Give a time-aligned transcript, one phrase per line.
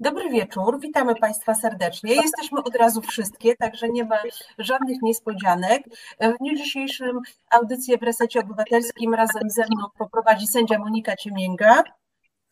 [0.00, 2.14] Dobry wieczór, witamy Państwa serdecznie.
[2.14, 4.16] Jesteśmy od razu wszystkie, także nie ma
[4.58, 5.82] żadnych niespodzianek.
[6.20, 7.20] W dniu dzisiejszym
[7.50, 11.82] audycję w Resecie Obywatelskim razem ze mną poprowadzi sędzia Monika Ciemięga.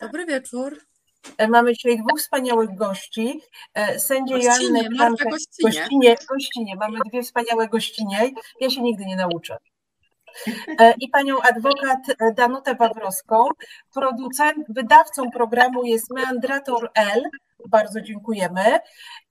[0.01, 0.79] Dobry wieczór.
[1.48, 3.40] Mamy dzisiaj dwóch wspaniałych gości.
[3.99, 5.31] Sędzie Joannę Marta Klamkę.
[5.31, 5.71] Gościnie.
[5.71, 6.76] Gościnie, gościnie.
[6.76, 8.31] Mamy dwie wspaniałe gościnie.
[8.60, 9.56] Ja się nigdy nie nauczę.
[10.80, 11.98] E, I panią adwokat
[12.34, 13.48] Danutę Wawrowską,
[13.94, 17.23] producent, wydawcą programu jest Meandrator L.
[17.68, 18.78] Bardzo dziękujemy.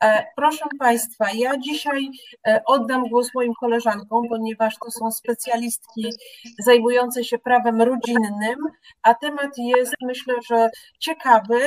[0.03, 2.09] E, Proszę Państwa, ja dzisiaj
[2.47, 6.13] e, oddam głos moim koleżankom, ponieważ to są specjalistki
[6.59, 8.57] zajmujące się prawem rodzinnym,
[9.03, 11.59] a temat jest myślę, że ciekawy,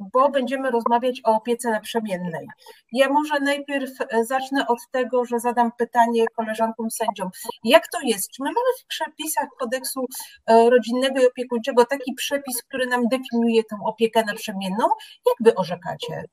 [0.00, 2.48] bo będziemy rozmawiać o opiece naprzemiennej.
[2.92, 7.30] Ja może najpierw e, zacznę od tego, że zadam pytanie koleżankom sędziom.
[7.64, 8.30] Jak to jest?
[8.30, 10.06] Czy my mamy w przepisach kodeksu
[10.46, 14.88] e, rodzinnego i opiekuńczego taki przepis, który nam definiuje tę opiekę naprzemienną?
[15.26, 16.24] Jak wy orzekacie?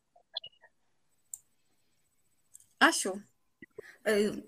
[2.80, 3.22] Asiu,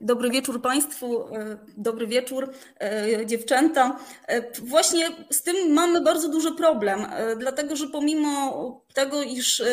[0.02, 4.00] Dobry wieczór Państwu, e, dobry wieczór e, dziewczęta.
[4.27, 9.66] E, Właśnie z tym mamy bardzo duży problem, e, dlatego że pomimo tego, iż e,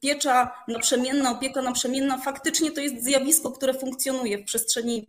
[0.00, 5.06] piecza naprzemienna, opieka naprzemienna faktycznie to jest zjawisko, które funkcjonuje w przestrzeni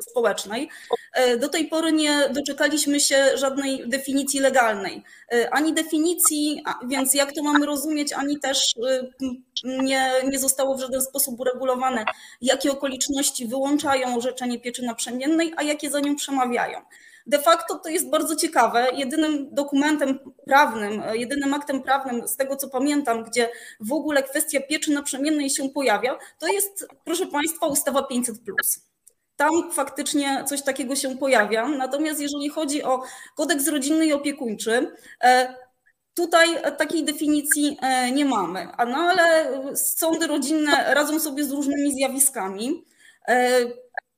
[0.00, 0.68] społecznej,
[1.12, 5.02] e, do tej pory nie doczekaliśmy się żadnej definicji legalnej.
[5.32, 9.02] E, Ani definicji, więc jak to mamy rozumieć, ani też e,
[9.64, 12.04] nie, nie zostało w żaden sposób uregulowane,
[12.40, 16.80] jakie okoliczności wyłączają orzeczenie pieczy naprzemiennej, a jakie za nią przemawiają.
[17.26, 18.86] De facto to jest bardzo ciekawe.
[18.94, 23.48] Jedynym dokumentem prawnym, jedynym aktem prawnym, z tego co pamiętam, gdzie
[23.80, 28.36] w ogóle kwestia pieczy naprzemiennej się pojawia, to jest, proszę Państwa, ustawa 500.
[29.36, 31.68] Tam faktycznie coś takiego się pojawia.
[31.68, 33.02] Natomiast jeżeli chodzi o
[33.34, 34.92] kodeks rodzinny i opiekuńczy,
[35.24, 35.54] e,
[36.16, 42.84] Tutaj takiej definicji e, nie mamy, no ale sądy rodzinne radzą sobie z różnymi zjawiskami,
[43.28, 43.60] e,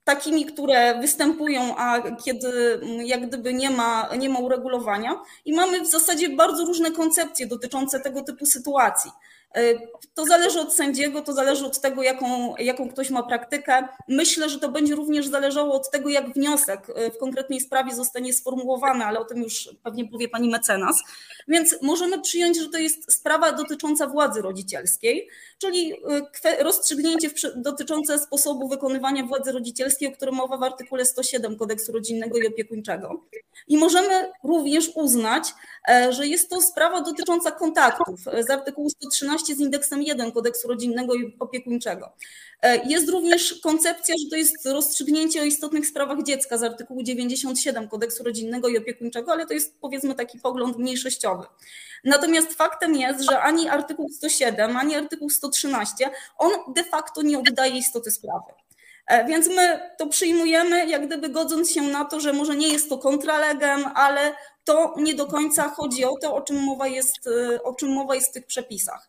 [0.05, 5.21] takimi, które występują, a kiedy jak gdyby nie ma, nie ma uregulowania.
[5.45, 9.11] I mamy w zasadzie bardzo różne koncepcje dotyczące tego typu sytuacji.
[9.55, 9.75] E,
[10.15, 13.89] To zależy od sędziego, to zależy od tego, jaką, jaką ktoś ma praktykę.
[14.09, 18.33] Myślę, że to będzie również zależało od tego, jak wniosek e, w konkretnej sprawie zostanie
[18.33, 21.03] sformułowany, ale o tym już pewnie powie pani mecenas.
[21.49, 28.69] Więc możemy przyjąć, że to jest sprawa dotycząca władzy rodzicielskiej, czyli y, rozstrzygnięcie dotyczące sposobu
[28.69, 33.25] wykonywania władzy rodzicielskiej, o którym mowa w artykule 107 Kodeksu Rodzinnego i Opiekuńczego.
[33.69, 35.45] I możemy również uznać,
[35.89, 40.69] e, że jest to sprawa dotycząca kontaktów e, z artykułu 113 z indeksem 1 Kodeksu
[40.69, 42.13] Rodzinnego i Opiekuńczego.
[42.63, 47.89] E, Jest również koncepcja, że to jest rozstrzygnięcie o istotnych sprawach dziecka z artykułu 97
[47.89, 51.47] Kodeksu Rodzinnego i Opiekuńczego, ale to jest powiedzmy taki pogląd mniejszościowy.
[52.05, 57.79] Natomiast faktem jest, że ani artykuł 107, ani artykuł 113, on de facto nie oddaje
[57.79, 58.53] istoty sprawy.
[59.07, 62.89] E, Więc my to przyjmujemy, jak gdyby godząc się na to, że może nie jest
[62.89, 67.63] to kontralegem, ale to nie do końca chodzi o to, o czym mowa jest, e,
[67.63, 69.09] o czym mowa jest w tych przepisach.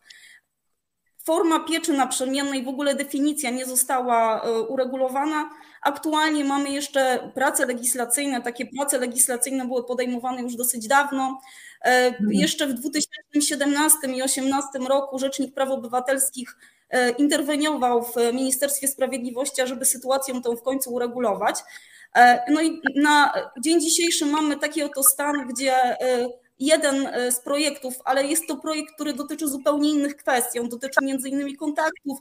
[1.24, 5.50] Forma pieczy naprzemiennej, w ogóle definicja nie została e, uregulowana.
[5.82, 8.42] Aktualnie mamy jeszcze prace legislacyjne.
[8.42, 11.40] Takie prace legislacyjne były podejmowane już dosyć dawno.
[11.84, 16.56] E, Jeszcze w 2017 i 2018 roku Rzecznik Praw Obywatelskich
[16.90, 21.56] e, interweniował w Ministerstwie Sprawiedliwości, ażeby sytuację tą w końcu uregulować.
[22.16, 23.32] E, No i na
[23.64, 25.74] dzień dzisiejszy mamy taki oto stan, gdzie
[26.60, 30.58] jeden e, z projektów, ale jest to projekt, który dotyczy zupełnie innych kwestii.
[30.60, 32.18] On dotyczy między innymi kontaktów,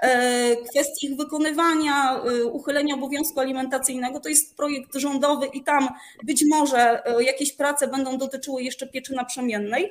[0.00, 4.20] e, kwestii ich wykonywania, e, uchylenia obowiązku alimentacyjnego.
[4.20, 5.88] To jest projekt rządowy i tam
[6.24, 9.90] być może jakieś prace będą dotyczyły jeszcze pieczy naprzemiennej.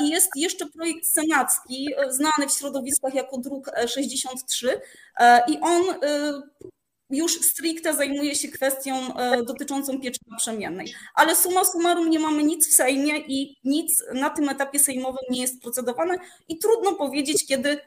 [0.00, 4.80] I jest jeszcze projekt senacki, znany w środowiskach jako druk e, 63
[5.20, 5.82] e, i on
[7.12, 10.94] już stricte zajmuje się kwestią e, dotyczącą pieczy naprzemiennej.
[11.14, 15.40] Ale summa summarum nie mamy nic w Sejmie i nic na tym etapie sejmowym nie
[15.40, 16.18] jest procedowane
[16.48, 17.78] i trudno powiedzieć, kiedy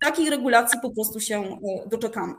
[0.00, 2.34] takiej regulacji po prostu się e, doczekamy.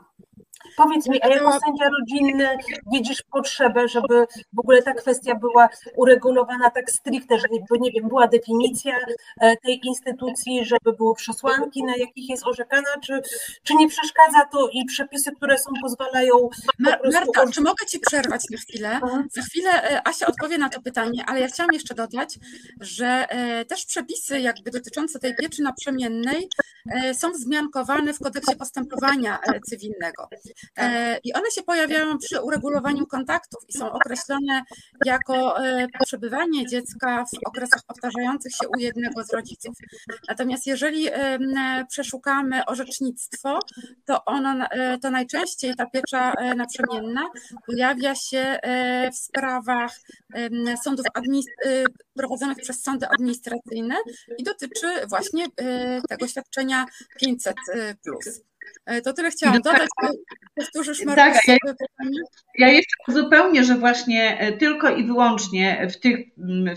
[0.76, 2.48] Powiedz mi, a jako sędzia rodzinny
[2.92, 8.28] widzisz potrzebę, żeby w ogóle ta kwestia była uregulowana tak stricte, żeby, nie wiem, była
[8.28, 8.96] definicja
[9.40, 13.20] e, tej instytucji, żeby były przesłanki, na jakich jest orzekana, czy,
[13.62, 16.48] czy nie przeszkadza to i przepisy, które są, pozwalają po
[16.78, 17.00] Mar-.
[17.12, 19.00] Marta, czy mogę Ci przerwać na chwilę?
[19.30, 22.38] Za chwilę e, Asia odpowie na to pytanie, ale ja chciałam jeszcze dodać,
[22.80, 26.48] że e, też przepisy jakby dotyczące tej pieczy naprzemiennej
[27.12, 30.28] są wzmiankowane w kodeksie postępowania cywilnego.
[30.74, 30.92] Tak.
[31.24, 34.62] I one się pojawiają przy uregulowaniu kontaktów i są określone
[35.06, 35.56] jako
[36.04, 39.76] przebywanie dziecka w okresach powtarzających się u jednego z rodziców.
[40.28, 41.08] Natomiast jeżeli
[41.88, 43.58] przeszukamy orzecznictwo,
[44.04, 44.66] to ono,
[45.02, 47.28] to najczęściej ta piecza naprzemienna
[47.66, 48.58] pojawia się
[49.12, 49.92] w sprawach
[50.84, 51.06] sądów
[52.14, 53.96] prowadzonych przez sądy administracyjne
[54.38, 55.46] i dotyczy właśnie
[56.08, 56.86] tego świadczenia
[57.20, 57.54] 500
[58.04, 58.40] plus.
[58.86, 59.88] E, to tyle chciałam dodać.
[60.54, 61.56] Powtórzysz Marta, tak, ja,
[62.58, 66.18] ja jeszcze uzupełnię, że właśnie e, tylko i wyłącznie w, tych,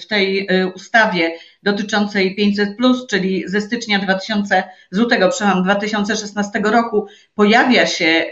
[0.01, 2.69] w tej e, ustawie dotyczącej 500,
[3.09, 8.25] czyli ze stycznia 2000, z lutego, przepraszam, 2016 roku pojawia się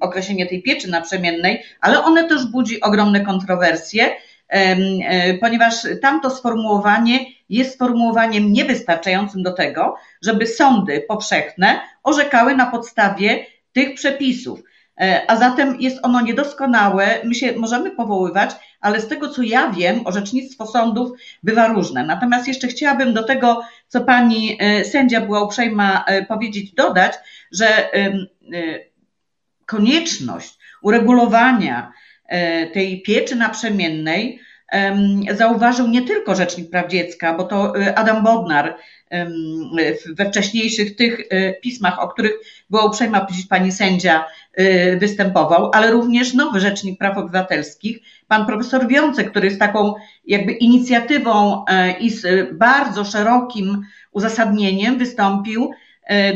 [0.00, 4.10] określenie tej pieczy naprzemiennej, ale one też budzi ogromne kontrowersje
[5.40, 7.18] ponieważ tamto sformułowanie
[7.50, 14.62] jest sformułowaniem niewystarczającym do tego, żeby sądy powszechne orzekały na podstawie tych przepisów.
[15.00, 18.50] E, a zatem jest ono niedoskonałe, my się możemy powoływać,
[18.80, 21.10] ale z tego co ja wiem, orzecznictwo sądów
[21.42, 22.06] bywa różne.
[22.06, 27.12] Natomiast jeszcze chciałabym do tego, co pani e, sędzia była uprzejma powiedzieć, dodać,
[27.52, 27.90] że
[29.66, 31.92] konieczność uregulowania
[32.30, 34.40] E, tej pieczy naprzemiennej
[35.34, 38.76] zauważył nie tylko Rzecznik Praw Dziecka, bo to e, Adam Bodnar
[40.06, 42.32] we wcześniejszych tych e, pismach, o których
[42.70, 44.24] była uprzejma pani sędzia,
[44.98, 49.94] występował, ale również nowy Rzecznik Praw Obywatelskich, pan profesor Wiącek, który z taką
[50.26, 51.64] jakby inicjatywą
[52.00, 53.82] i z bardzo szerokim
[54.12, 55.70] uzasadnieniem wystąpił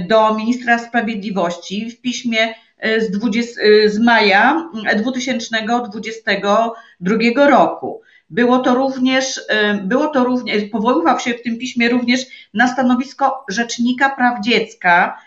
[0.09, 2.55] do ministra sprawiedliwości w piśmie
[2.99, 8.01] z, 20, z maja 2022 roku.
[8.31, 9.41] Było to również,
[9.83, 12.21] było to również, powoływał się w tym piśmie również
[12.55, 15.19] na stanowisko Rzecznika Praw Dziecka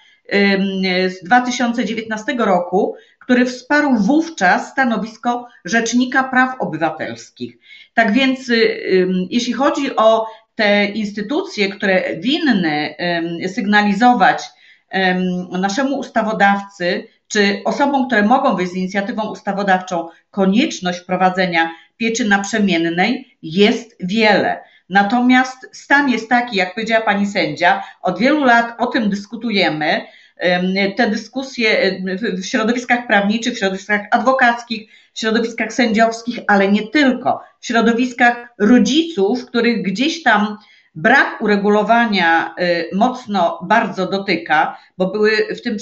[1.07, 7.57] z 2019 roku, który wsparł wówczas stanowisko Rzecznika Praw Obywatelskich.
[7.93, 8.51] Tak więc,
[9.29, 12.95] jeśli chodzi o te instytucje, które winny
[13.47, 14.43] sygnalizować
[15.51, 23.95] naszemu ustawodawcy, czy osobom, które mogą wyjść z inicjatywą ustawodawczą, konieczność wprowadzenia pieczy naprzemiennej jest
[23.99, 24.59] wiele.
[24.89, 30.01] Natomiast stan jest taki, jak powiedziała pani sędzia, od wielu lat o tym dyskutujemy.
[30.97, 31.99] Te dyskusje
[32.33, 39.45] w środowiskach prawniczych, w środowiskach adwokackich, w środowiskach sędziowskich, ale nie tylko, w środowiskach rodziców,
[39.45, 40.57] których gdzieś tam
[40.97, 45.77] Brak uregulowania y, mocno bardzo dotyka, bo były w tym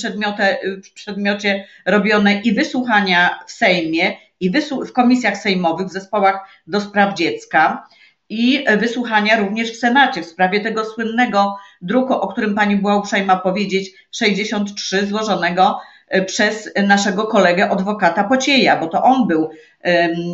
[0.96, 4.52] przedmiocie, robione i wysłuchania w Sejmie, i
[4.86, 7.88] w komisjach sejmowych, w zespołach do spraw dziecka,
[8.30, 13.36] i wysłuchania również w Senacie w sprawie tego słynnego druku, o którym pani była uprzejma
[13.36, 15.80] powiedzieć, 63, złożonego
[16.16, 19.50] y, przez naszego kolegę adwokata Pocieja, bo to on był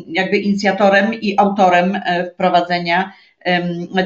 [0.07, 3.13] jakby inicjatorem i autorem y, wprowadzenia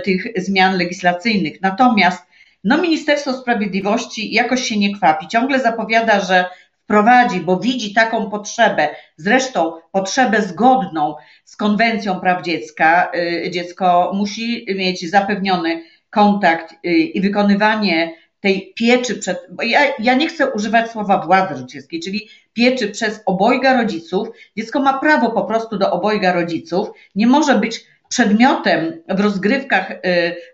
[0.04, 1.62] tych zmian legislacyjnych.
[1.62, 2.26] Natomiast
[2.64, 5.28] no, Ministerstwo Sprawiedliwości jakoś się nie kwapi.
[5.28, 6.46] Ciągle zapowiada, że
[6.86, 11.16] wprowadzi, bo widzi taką potrzebę, zresztą potrzebę zgodną
[11.46, 13.12] z konwencją praw dziecka.
[13.16, 20.14] Y, dziecko musi mieć zapewniony kontakt y, i wykonywanie tej pieczy przed, bo ja, ja
[20.14, 24.28] nie chcę używać słowa władzy rodzicielskiej, czyli pieczy przez obojga rodziców.
[24.58, 26.90] Dziecko ma prawo po prostu do obojga rodziców.
[27.16, 29.98] Nie może być przedmiotem w rozgrywkach y,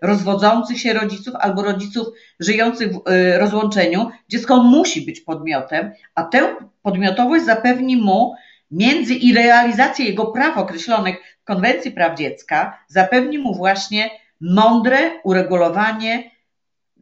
[0.02, 2.06] rozwodzących się rodziców albo rodziców
[2.40, 8.34] żyjących w y, rozłączeniu, dziecko musi być podmiotem, a tę podmiotowość zapewni mu
[8.70, 16.30] między i realizację jego praw określonych w Konwencji Praw Dziecka, zapewni mu właśnie mądre uregulowanie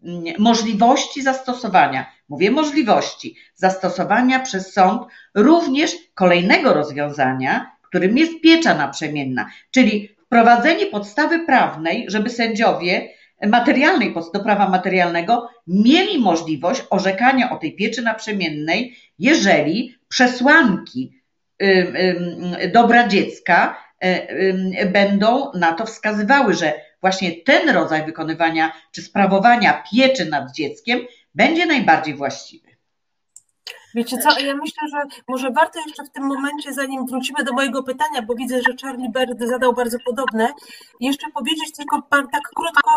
[0.05, 2.07] mm, możliwości zastosowania.
[2.29, 5.03] Mówię możliwości zastosowania przez sąd
[5.35, 13.09] również kolejnego rozwiązania, którym jest piecza naprzemienna, czyli wprowadzenie podstawy prawnej, żeby sędziowie
[13.47, 21.21] materialnej, do prawa materialnego, mieli możliwość orzekania o tej pieczy naprzemiennej, jeżeli przesłanki
[22.73, 30.25] dobra dziecka e, będą na to wskazywały, że właśnie ten rodzaj wykonywania czy sprawowania pieczy
[30.25, 31.01] nad dzieckiem
[31.35, 32.70] będzie najbardziej właściwy.
[33.95, 37.83] Wiecie co, ja myślę, że może warto jeszcze w tym momencie, zanim wrócimy do mojego
[37.83, 40.49] pytania, bo widzę, że Charlie Bird zadał bardzo podobne,
[41.01, 42.91] jeszcze powiedzieć tylko tak krótko,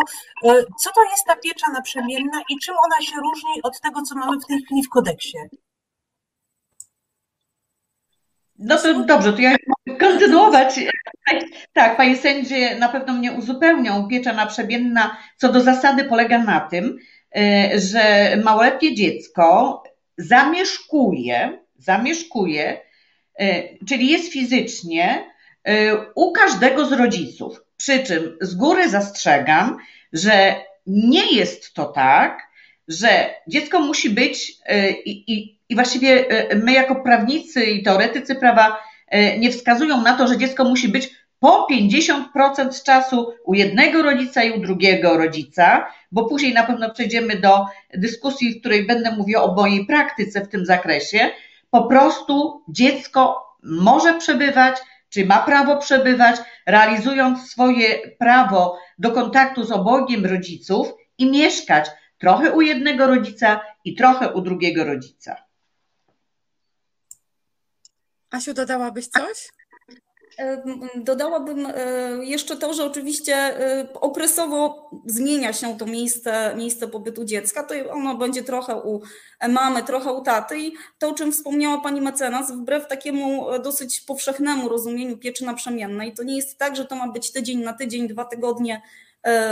[0.44, 4.16] e, co to jest ta piecza naprzemienna i czym ona się różni od tego, co
[4.16, 5.38] mamy w tej chwili w kodeksie?
[8.60, 9.56] No to dobrze, to ja
[10.00, 10.80] kontynuować.
[11.74, 14.08] Tak, panie sędzie na pewno mnie uzupełnią.
[14.08, 16.98] Piecza naprzemienna co do zasady polega na tym,
[17.36, 19.84] e, że małoletnie dziecko
[20.18, 22.82] zamieszkuje, zamieszkuje,
[23.88, 25.34] czyli jest fizycznie
[26.16, 27.62] u każdego z rodziców.
[27.78, 29.78] Przy czym z góry zastrzegam,
[30.14, 30.56] że
[30.88, 32.42] nie jest to tak,
[32.88, 34.52] że dziecko musi być
[35.06, 38.80] i, i, i właściwie my jako prawnicy i teoretycy prawa
[39.40, 41.10] nie wskazują na to, że dziecko musi być
[41.44, 47.40] po 50% czasu u jednego rodzica i u drugiego rodzica, bo później na pewno przejdziemy
[47.40, 51.30] do dyskusji, w której będę mówiła o mojej praktyce w tym zakresie.
[51.70, 54.78] Po prostu dziecko może przebywać,
[55.10, 56.36] czy ma prawo przebywać,
[56.66, 63.96] realizując swoje prawo do kontaktu z obojgiem rodziców i mieszkać trochę u jednego rodzica i
[63.96, 65.36] trochę u drugiego rodzica.
[68.32, 69.63] Asiu, dodałabyś coś?
[70.96, 71.74] Dodałabym e,
[72.22, 77.64] jeszcze to, że oczywiście e, okresowo zmienia się to miejsce, miejsce pobytu dziecka.
[77.64, 79.02] To ono będzie trochę u
[79.50, 80.60] mamy, trochę u taty.
[80.60, 86.14] I to, o czym wspomniała pani mecenas, wbrew takiemu e, dosyć powszechnemu rozumieniu pieczy naprzemiennej,
[86.14, 88.82] to nie jest tak, że to ma być tydzień na tydzień, dwa tygodnie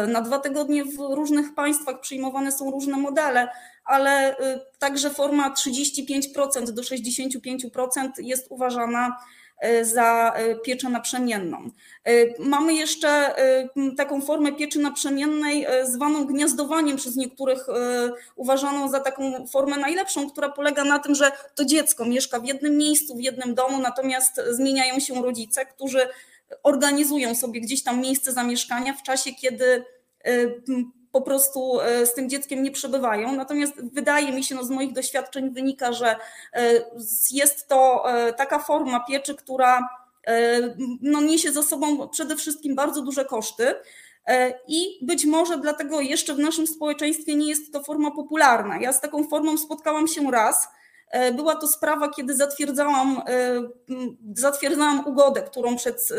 [0.08, 3.48] na dwa tygodnie w różnych państwach przyjmowane są różne modele,
[3.86, 4.36] ale
[4.80, 9.18] także forma 35% do 65% jest uważana
[9.82, 11.70] za e, pieczę naprzemienną.
[12.04, 13.36] E, mamy jeszcze
[13.98, 17.68] taką formę pieczy naprzemiennej zwaną gniazdowaniem przez niektórych
[18.36, 22.78] uważaną za taką formę najlepszą, która polega na tym, że to dziecko mieszka w jednym
[22.78, 26.00] miejscu, w jednym domu, natomiast zmieniają się rodzice, którzy
[26.64, 29.86] organizują sobie gdzieś tam miejsce zamieszkania w czasie, kiedy
[31.12, 33.32] po prostu e, z tym dzieckiem nie przebywają.
[33.36, 36.16] Natomiast wydaje mi się, no z moich doświadczeń wynika, że
[36.54, 36.74] e,
[37.32, 40.02] jest to e, taka forma pieczy, która
[41.02, 43.76] no, niesie za sobą przede wszystkim bardzo duże koszty.
[44.68, 48.78] I być może dlatego jeszcze w naszym społeczeństwie nie jest to forma popularna.
[48.78, 50.68] Ja z taką formą spotkałam się raz
[51.34, 53.62] była to sprawa, kiedy zatwierdzałam, e,
[54.36, 56.10] zatwierdzałam ugodę, którą przed,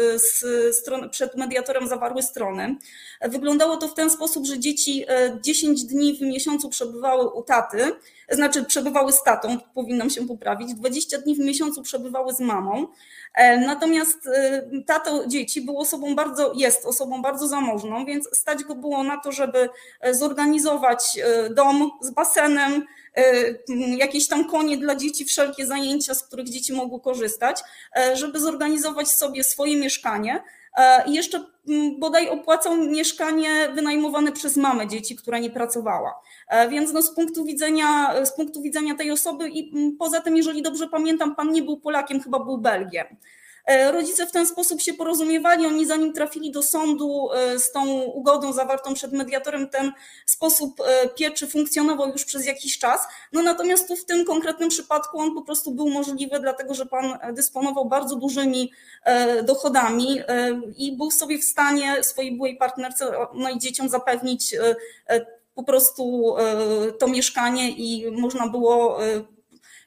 [1.03, 2.77] e, przed mediatorem zawarły strony.
[3.23, 5.05] Wyglądało to w ten sposób, że dzieci
[5.41, 7.93] 10 dni w miesiącu przebywały u taty,
[8.31, 12.87] znaczy przebywały z tatą, powinnam się poprawić, 20 dni w miesiącu przebywały z mamą.
[13.67, 14.29] Natomiast
[14.87, 19.33] tato dzieci był osobą bardzo, jest osobą bardzo zamożną, więc stać go było na to,
[19.33, 19.69] żeby
[20.13, 21.19] zorganizować
[21.51, 23.02] dom z basenem, E,
[23.97, 27.61] jakieś tam konie dla dzieci, wszelkie zajęcia, z których dzieci mogły korzystać,
[27.97, 30.43] e, żeby zorganizować sobie swoje mieszkanie.
[30.77, 31.45] E, I jeszcze
[31.99, 36.15] bodaj opłacał mieszkanie wynajmowane przez mamę dzieci, która nie pracowała.
[36.71, 40.89] Więc no z, punktu widzenia, z punktu widzenia tej osoby i poza tym, jeżeli dobrze
[40.89, 43.07] pamiętam, pan nie był Polakiem, chyba był Belgiem.
[43.67, 48.03] E, rodzice w ten sposób się porozumiewali, oni zanim trafili do sądu e, z tą
[48.03, 49.93] ugodą zawartą przed mediatorem, ten
[50.27, 53.01] sposób e, pieczy funkcjonował już przez jakiś czas.
[53.33, 57.19] No natomiast tu w tym konkretnym przypadku on po prostu był możliwy, dlatego że pan
[57.33, 58.73] dysponował bardzo dużymi
[59.43, 60.21] dochodami
[60.77, 64.57] i był sobie w stanie swojej byłej partnerce, no i dzieciom zapewnić
[65.55, 66.35] po prostu
[66.99, 68.99] to mieszkanie i można było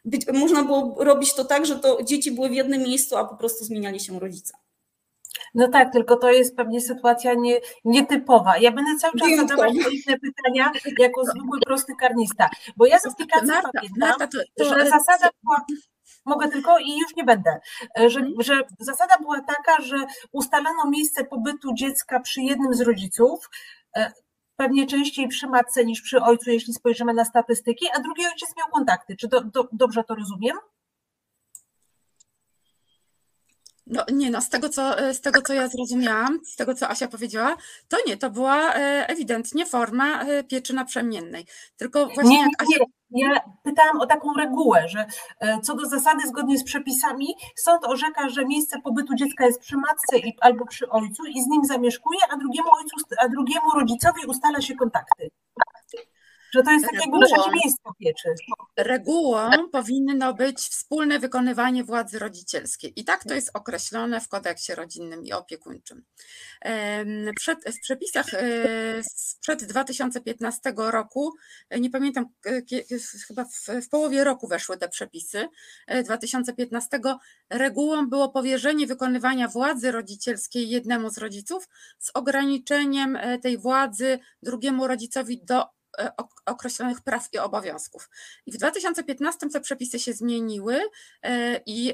[0.06, 3.36] być, można było robić to tak, że to dzieci były w jednym miejscu, a po
[3.36, 4.54] prostu zmieniali się rodzice.
[5.56, 8.58] No tak, tylko to jest pewnie sytuacja nie, nietypowa.
[8.58, 13.48] Ja będę cały czas zadawać inne pytania jako zwykły prosty karnista, bo ja z aplikacji
[13.48, 15.66] Marta, pamiętam, Marta, to, to, że zasada była,
[16.26, 17.60] mogę tylko i już nie będę,
[17.98, 18.34] że, mhm.
[18.40, 19.96] że zasada była taka, że
[20.32, 23.50] ustalano miejsce pobytu dziecka przy jednym z rodziców,
[23.96, 24.12] e,
[24.56, 28.68] pewnie częściej przy matce niż przy ojcu, jeśli spojrzymy na statystyki, a drugi ojciec miał
[28.72, 29.16] kontakty.
[29.16, 30.58] Czy do, do, dobrze to rozumiem?
[33.88, 37.08] No nie, no z tego, co, z tego co ja zrozumiałam, z tego co Asia
[37.08, 37.56] powiedziała,
[37.88, 41.46] to nie, to była e, ewidentnie forma e, pieczy naprzemiennej.
[41.78, 42.86] Tylko właśnie nie, Asia...
[43.10, 45.06] Nie, ja pytałam o taką regułę, że
[45.40, 49.78] e, co do zasady zgodnie z przepisami sąd orzeka, że miejsce pobytu dziecka jest przy
[49.78, 54.62] matce albo przy ojcu i z nim zamieszkuje, a drugiemu ojcu, a drugiemu rodzicowi ustala
[54.62, 55.30] się kontakty.
[56.56, 58.30] Że to jest takie przeciwieństwo pieczy.
[58.78, 62.94] Regułą powinno być wspólne wykonywanie władzy rodzicielskiej.
[62.96, 66.04] I tak to jest określone w kodeksie rodzinnym i opiekuńczym.
[67.36, 68.48] Przed, w przepisach e,
[69.04, 71.34] sprzed 2015 roku,
[71.70, 72.26] e, nie pamiętam,
[73.28, 75.48] chyba w, w połowie roku weszły te przepisy
[76.04, 77.18] 2015, e,
[77.50, 81.68] regułą było powierzenie wykonywania władzy rodzicielskiej jednemu z rodziców
[82.00, 85.76] z ograniczeniem tej władzy drugiemu rodzicowi do
[86.46, 88.10] określonych praw i obowiązków.
[88.46, 90.82] I w 2015 te przepisy się zmieniły
[91.66, 91.94] i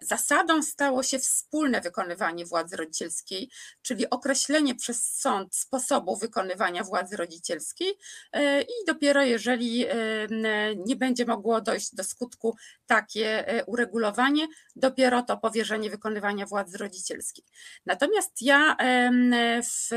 [0.00, 3.50] zasadą stało się wspólne wykonywanie władzy rodzicielskiej,
[3.82, 7.94] czyli określenie przez sąd sposobu wykonywania władzy rodzicielskiej
[8.60, 9.86] i dopiero jeżeli
[10.86, 14.46] nie będzie mogło dojść do skutku takie uregulowanie,
[14.76, 17.44] dopiero to powierzenie wykonywania władzy rodzicielskiej.
[17.86, 18.76] Natomiast ja
[19.62, 19.88] w,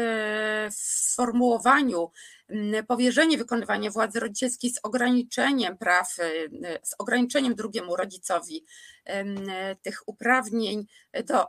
[0.71, 2.11] w sformułowaniu
[2.87, 6.15] powierzenie wykonywania władzy rodzicielskiej z ograniczeniem praw,
[6.83, 8.65] z ograniczeniem drugiemu rodzicowi
[9.81, 10.85] tych uprawnień
[11.25, 11.47] do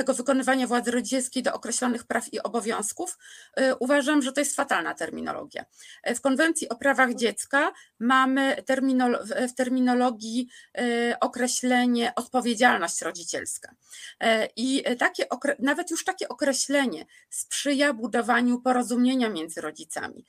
[0.00, 3.18] tego wykonywania władzy rodzicielskiej do określonych praw i obowiązków,
[3.60, 5.64] y, uważam, że to jest fatalna terminologia.
[6.06, 10.48] W konwencji o prawach dziecka mamy terminolo w terminologii
[10.80, 13.70] y, określenie odpowiedzialność rodzicielska.
[13.70, 14.26] Y,
[14.56, 15.26] I takie,
[15.58, 20.24] nawet już takie określenie sprzyja budowaniu porozumienia między rodzicami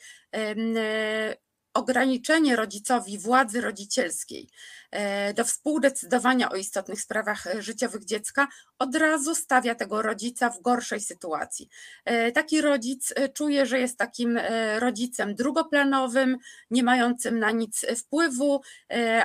[1.74, 4.50] ograniczenie rodzicowi władzy rodzicielskiej
[4.92, 8.48] e, do współdecydowania o istotnych sprawach e, życiowych dziecka
[8.80, 11.70] od razu stawia tego rodzica w gorszej sytuacji.
[12.06, 14.40] E, taki rodzic czuje, że jest takim
[14.80, 16.38] rodzicem drugoplanowym,
[16.72, 18.62] nie mającym na nic wpływu,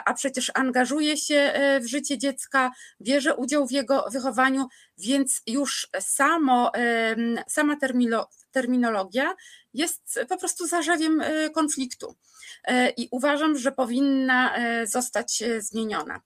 [0.04, 4.66] a przecież angażuje się w życie dziecka, bierze udział w jego wychowaniu,
[4.98, 6.72] więc już samo,
[7.48, 7.76] sama
[8.50, 9.34] terminologia
[9.74, 11.22] jest po prostu zarzewiem
[11.54, 12.16] konfliktu.
[12.64, 16.20] E, i uważam, że powinna e, zostać e, zmieniona.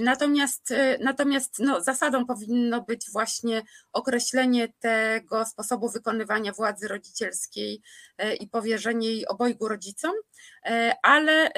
[0.00, 7.82] Natomiast, natomiast no, zasadą powinno być właśnie określenie tego sposobu wykonywania władzy rodzicielskiej
[8.40, 10.12] i powierzenie jej obojgu rodzicom,
[11.02, 11.50] ale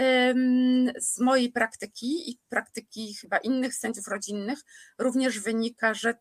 [0.99, 4.59] z mojej praktyki i praktyki chyba innych sędziów rodzinnych
[4.99, 6.14] również wynika, że,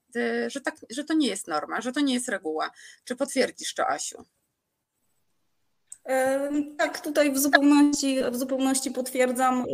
[0.48, 2.72] że, tak, że to nie jest norma, że to nie jest reguła.
[3.04, 4.26] Czy potwierdzisz to, Asiu?
[6.78, 9.66] Tak, tutaj w zupełności, w zupełności potwierdzam.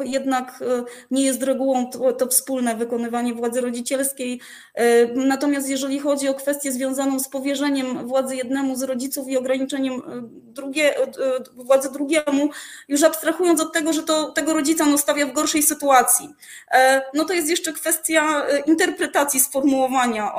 [0.00, 4.40] E, jednak e, nie jest regułą to, to, wspólne wykonywanie władzy rodzicielskiej.
[4.74, 10.02] E, natomiast jeżeli chodzi o kwestię związaną z powierzeniem władzy jednemu z rodziców i ograniczeniem
[10.32, 10.94] drugie,
[11.54, 12.50] władzy drugiemu,
[12.88, 16.28] już abstrahując od tego, że to tego rodzica no, stawia w gorszej sytuacji,
[17.14, 20.32] no to jest jeszcze kwestia interpretacji sformułowania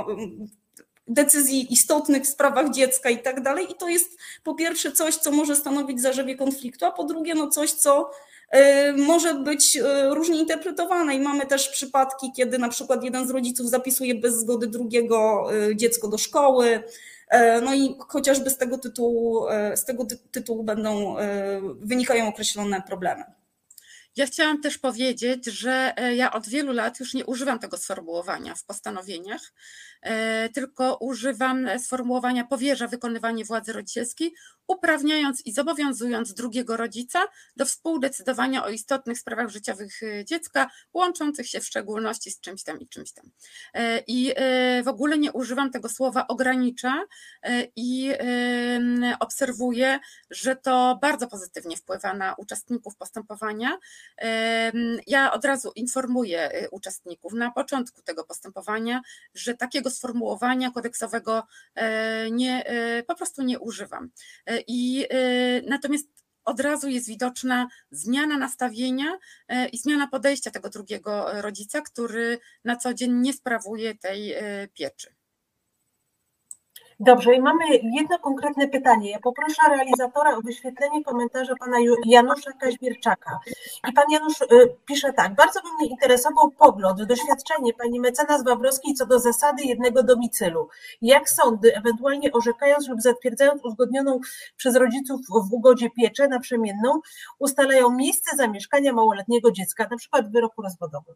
[1.09, 3.71] decyzji istotnych w sprawach dziecka i tak dalej.
[3.71, 7.47] I to jest po pierwsze coś, co może stanowić zarzewie konfliktu, a po drugie no
[7.47, 8.11] coś, co
[8.55, 13.31] y, może być y, różnie interpretowane i mamy też przypadki, kiedy na przykład jeden z
[13.31, 16.83] rodziców zapisuje bez zgody drugiego y, dziecko do szkoły,
[17.61, 21.15] no i chociażby z tego tytułu, z tego tytułu będą,
[21.81, 23.23] wynikają określone problemy.
[24.19, 28.55] Ja chciałam też powiedzieć, że e, ja od wielu lat już nie używam tego sformułowania
[28.55, 29.41] w postanowieniach,
[30.01, 34.33] e, tylko używam sformułowania powierza wykonywanie władzy rodzicielskiej,
[34.67, 37.23] uprawniając i zobowiązując drugiego rodzica
[37.55, 42.79] do współdecydowania o istotnych sprawach życiowych e, dziecka, łączących się w szczególności z czymś tam
[42.79, 43.25] i czymś tam.
[44.07, 44.33] I
[44.83, 47.03] w ogóle nie używam tego słowa ogranicza
[47.75, 48.11] i
[49.19, 53.77] obserwuję, że to bardzo pozytywnie wpływa na uczestników postępowania,
[55.07, 59.01] ja od razu informuję y, uczestników na początku tego postępowania,
[59.33, 61.43] że takiego sformułowania kodeksowego
[61.75, 64.09] e, nie, e, po prostu nie używam.
[64.45, 65.05] E, I
[65.67, 66.07] natomiast
[66.45, 69.17] od razu jest widoczna zmiana nastawienia
[69.71, 74.35] i zmiana podejścia tego drugiego rodzica, który na co dzień nie sprawuje tej
[74.73, 75.18] pieczy.
[77.01, 77.65] Dobrze, i mamy
[77.99, 79.11] jedno konkretne pytanie.
[79.11, 83.39] Ja poproszę realizatora o wyświetlenie komentarza pana Janusza Kaźmierczaka.
[83.89, 84.45] I pan Janusz y,
[84.85, 85.35] pisze tak.
[85.35, 90.69] Bardzo by mnie interesował pogląd, doświadczenie pani mecenas Wawrowskiej co do zasady jednego domicylu.
[91.01, 94.19] Jak sądy, ewentualnie orzekając lub zatwierdzając uzgodnioną
[94.57, 96.99] przez rodziców w ugodzie pieczę naprzemienną,
[97.39, 101.15] ustalają miejsce zamieszkania małoletniego dziecka, na przykład w wyroku rozwodowym.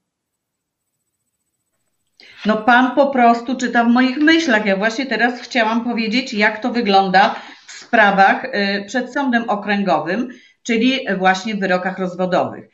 [2.45, 4.65] No pan po prostu czyta w moich myślach.
[4.65, 7.35] Ja właśnie teraz chciałam powiedzieć, jak to wygląda
[7.67, 10.29] w sprawach y, przed sądem okręgowym,
[10.63, 12.69] czyli właśnie w wyrokach rozwodowych.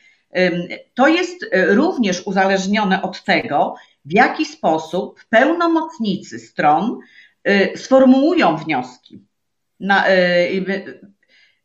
[0.93, 6.99] To jest y, również uzależnione od tego, w jaki sposób pełnomocnicy stron
[7.47, 9.25] y, sformułują wnioski.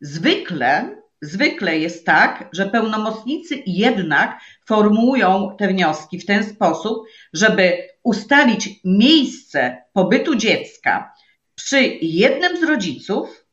[0.01, 8.71] zwykle, zwykle jest tak, że pełnomocnicy jednak formułują te wnioski w ten sposób, żeby ustalić
[8.85, 11.15] miejsce pobytu dziecka
[11.55, 13.45] przy jednym z rodziców,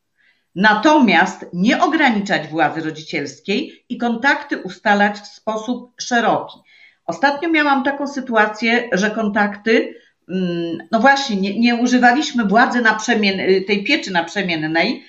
[0.55, 6.59] natomiast nie ograniczać władzy rodzicielskiej i kontakty ustalać w sposób szeroki.
[7.05, 9.95] Ostatnio miałam taką sytuację, że kontakty,
[10.29, 15.05] mm, no właśnie, nie, nie używaliśmy władzy naprzemien, tej pieczy naprzemiennej,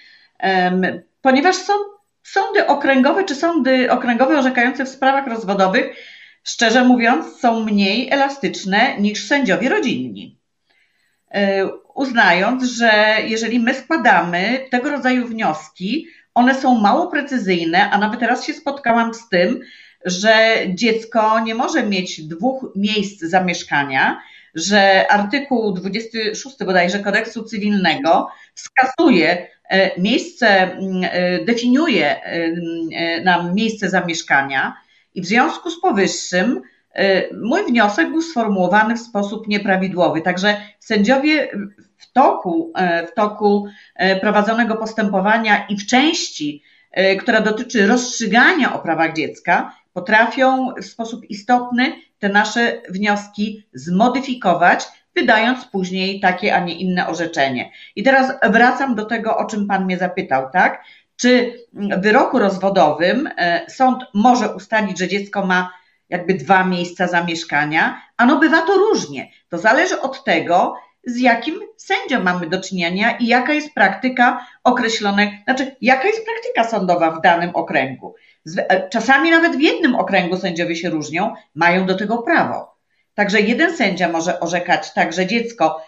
[1.23, 1.73] ponieważ są
[2.23, 5.97] sądy okręgowe czy sądy okręgowe orzekające w sprawach rozwodowych,
[6.45, 10.39] szczerze mówiąc, są mniej elastyczne niż sędziowie rodzinni.
[11.35, 18.21] E, uznając, że jeżeli my składamy tego rodzaju wnioski, one są mało precyzyjne, a nawet
[18.21, 19.61] teraz się spotkałam z tym,
[20.05, 24.21] że dziecko nie może mieć dwóch miejsc zamieszkania,
[24.55, 32.21] że artykuł 26 bodajże kodeksu cywilnego wskazuje e, miejsce, e, definiuje
[33.25, 34.77] nam miejsce zamieszkania
[35.15, 36.61] i w związku z powyższym
[37.43, 40.21] mój wniosek był sformułowany w sposób nieprawidłowy.
[40.21, 41.49] Także sędziowie
[42.03, 48.75] w toku, e, w toku e, prowadzonego postępowania i w części, e, która dotyczy rozstrzygania
[48.75, 56.61] o prawach dziecka, potrafią w sposób istotny te nasze wnioski zmodyfikować, wydając później takie, a
[56.61, 57.71] nie inne orzeczenie.
[57.97, 60.85] I teraz wracam do tego, o czym Pan mnie zapytał, tak?
[61.17, 63.29] Czy w wyroku rozwodowym
[63.69, 65.73] sąd może ustalić, że dziecko ma
[66.09, 68.03] jakby dwa miejsca zamieszkania?
[68.17, 69.31] Ano bywa to różnie.
[69.49, 75.43] To zależy od tego, z jakim sędzią mamy do czynienia i jaka jest praktyka określonej,
[75.45, 78.15] znaczy jaka jest praktyka sądowa w danym okręgu.
[78.57, 82.77] E, czasami nawet w jednym okręgu sędziowie się różnią, mają do tego prawo.
[83.15, 85.85] Także jeden sędzia może orzekać tak, że dziecko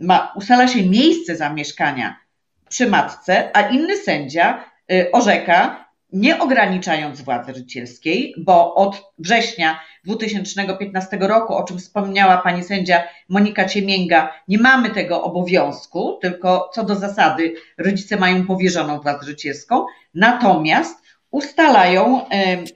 [0.00, 2.16] ma, ustala się miejsce zamieszkania
[2.68, 11.18] przy matce, a inny sędzia y, orzeka, nie ograniczając władzy rodzicielskiej, bo od września 2015
[11.20, 16.94] roku, o czym wspomniała pani sędzia Monika Ciemięga, nie mamy tego obowiązku, tylko co do
[16.94, 22.20] zasady rodzice mają powierzoną władzę rodzicielską, natomiast ustalają,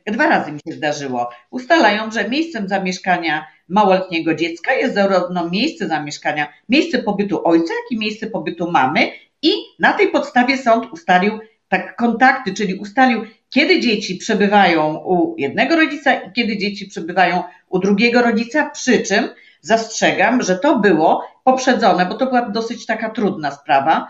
[0.07, 6.53] dwa razy mi się zdarzyło, ustalają, że miejscem zamieszkania małoletniego dziecka jest zarówno miejsce zamieszkania,
[6.69, 9.13] miejsce pobytu ojca, jak i miejsce pobytu mamy
[9.43, 11.39] i na tej podstawie sąd ustalił
[11.71, 17.79] tak kontakty, czyli ustalił, kiedy dzieci przebywają u jednego rodzica i kiedy dzieci przebywają u
[17.79, 19.29] drugiego rodzica, przy czym
[19.61, 24.09] zastrzegam, że to było poprzedzone, bo to była dosyć taka trudna sprawa.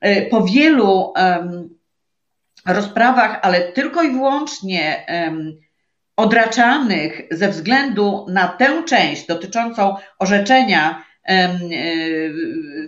[0.00, 1.12] E, po wielu
[2.66, 5.06] rozprawach, ale tylko i wyłącznie
[6.16, 11.58] odraczanych ze względu na tę część dotyczącą orzeczenia um,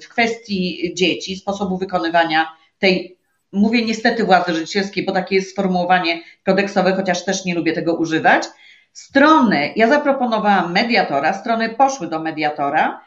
[0.03, 2.47] w kwestii dzieci, sposobu wykonywania
[2.79, 3.19] tej
[3.55, 8.45] Mówię niestety władzy rodzicielskiej, bo takie jest sformułowanie kodeksowe, chociaż też nie lubię tego używać.
[8.93, 13.01] Strony, ja zaproponowałam mediatora, strony poszły do mediatora,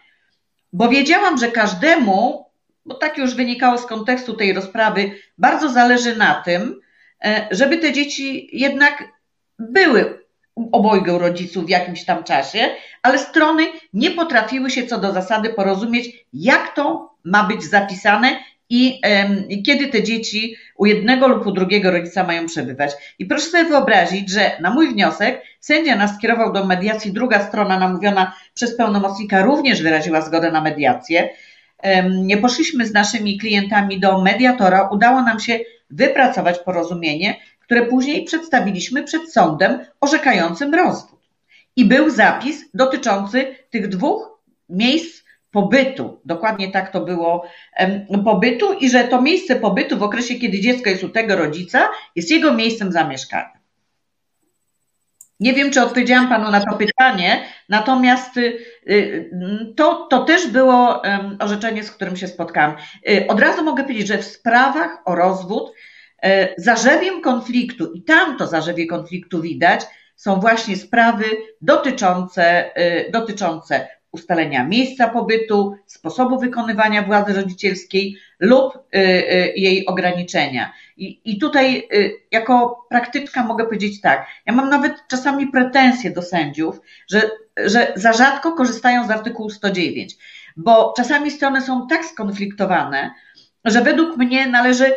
[0.73, 2.45] bo wiedziałam, że każdemu,
[2.86, 6.81] bo tak już wynikało z kontekstu tej rozprawy, bardzo zależy na tym,
[7.25, 9.03] e, żeby te dzieci jednak
[9.60, 10.27] były
[10.71, 12.69] obojgu rodziców w jakimś tam czasie,
[13.03, 19.63] ale strony nie potrafiły się co do zasady porozumieć, jak to ma być zapisane i
[19.65, 22.91] kiedy te dzieci u jednego lub u drugiego rodzica mają przebywać.
[23.19, 27.80] I proszę sobie wyobrazić, że na mój wniosek sędzia nas skierował do mediacji, druga strona
[27.80, 31.30] namówiona przez pełnomocnika również wyraziła zgodę na mediację.
[32.25, 39.03] Nie poszliśmy z naszymi klientami do mediatora, udało nam się wypracować porozumienie, które później przedstawiliśmy
[39.03, 41.19] przed sądem orzekającym rozwód.
[41.75, 45.16] I był zapis dotyczący tych dwóch miejsc
[45.57, 47.45] pobytu, dokładnie tak to było,
[48.25, 52.31] pobytu i że to miejsce pobytu w okresie, kiedy dziecko jest u tego rodzica, jest
[52.31, 53.57] jego miejscem zamieszkania.
[55.39, 58.57] Nie wiem, czy odpowiedziałam Panu na to pytanie, natomiast y,
[58.89, 61.01] y, to, to też było
[61.39, 62.75] orzeczenie, z którym się spotkałam.
[63.09, 65.73] Y, od razu mogę powiedzieć, że w sprawach o rozwód
[66.23, 69.81] e, zarzewiem konfliktu, i tam to zarzewie konfliktu widać,
[70.15, 71.25] są właśnie sprawy
[71.61, 72.71] dotyczące,
[73.11, 80.73] dotyczące ustalenia miejsca pobytu, sposobu wykonywania władzy rodzicielskiej lub y, y, jej ograniczenia.
[80.97, 86.21] I, I tutaj y, jako praktyczka mogę powiedzieć tak, ja mam nawet czasami pretensje do
[86.21, 87.21] sędziów, że,
[87.58, 90.15] że za rzadko korzystają z artykułu 109,
[90.58, 93.12] bo czasami strony są tak skonfliktowane,
[93.65, 94.93] że według mnie należy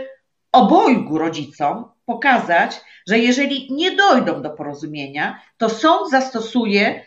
[0.52, 7.02] obojgu rodzicom pokazać, że jeżeli nie dojdą do porozumienia, to sąd zastosuje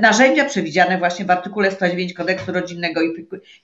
[0.00, 3.00] narzędzia przewidziane właśnie w artykule 109 kodeksu rodzinnego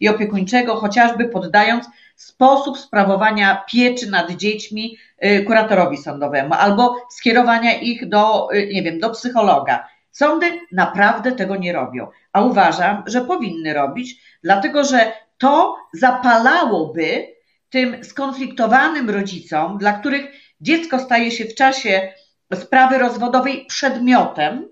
[0.00, 1.84] i opiekuńczego, chociażby poddając
[2.16, 8.98] sposób sprawowania pieczy nad dziećmi y, kuratorowi sądowemu albo skierowania ich do, y, nie wiem,
[8.98, 9.88] do psychologa.
[10.10, 17.26] Sądy naprawdę tego nie robią, a uważam, że powinny robić, dlatego że to zapalałoby
[17.70, 20.26] tym skonfliktowanym rodzicom, dla których
[20.60, 22.12] dziecko staje się w czasie
[22.54, 24.68] sprawy rozwodowej przedmiotem,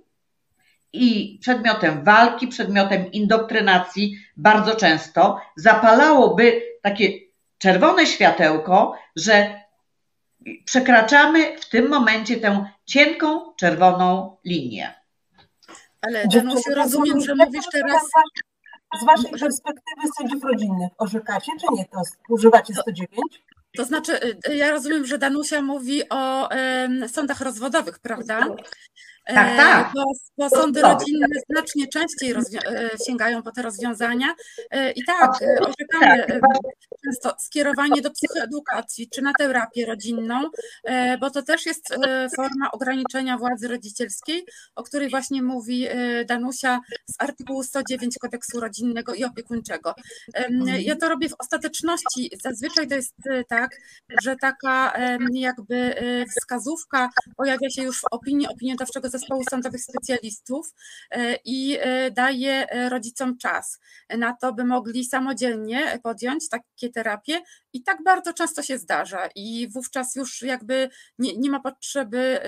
[0.92, 7.12] i przedmiotem walki, przedmiotem indoktrynacji bardzo często zapalałoby takie
[7.59, 9.61] czerwone światełko, że
[10.64, 14.94] przekraczamy w tym momencie tę cienką, czerwoną linię.
[16.03, 18.03] Ale Danusiu, rozumiem, że mówisz teraz...
[19.03, 21.85] Z waszej perspektywy sędziów rodzinnych orzekacie, czy nie?
[21.85, 23.11] To używacie 109?
[23.76, 26.48] To znaczy, y, ja rozumiem, że Danusia mówi o
[27.09, 28.46] sądach rozwodowych, prawda?
[29.27, 29.93] Tak, tak.
[29.95, 30.05] Bo,
[30.39, 34.35] bo sądy rodzinne znacznie częściej e, sięgają po te rozwiązania.
[34.71, 36.41] E, I tak, e, orzekamy tak.
[37.05, 40.43] często skierowanie do psychoedukacji czy na terapię rodzinną,
[41.21, 41.95] bo to też jest
[42.37, 45.87] forma ograniczenia władzy rodzicielskiej, o której właśnie mówi
[46.27, 49.95] Danusia z artykułu 109 kodeksu rodzinnego i opiekuńczego.
[50.79, 52.31] Ja to robię w ostateczności.
[52.43, 53.15] Zazwyczaj to jest
[53.49, 53.71] tak,
[54.23, 54.93] że taka
[55.33, 55.95] jakby
[56.39, 60.75] wskazówka pojawia się już w opinii opiniodawczego zespołu sądowych specjalistów
[61.11, 63.79] e, i e, daje e, rodzicom czas
[64.18, 67.40] na to, by mogli samodzielnie podjąć takie terapie.
[67.73, 69.29] I tak bardzo często się zdarza.
[69.35, 72.40] I wówczas już jakby nie, nie ma potrzeby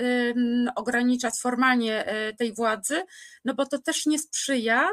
[0.75, 2.05] ograniczać formalnie
[2.37, 3.03] tej władzy,
[3.45, 4.89] no bo to też nie sprzyja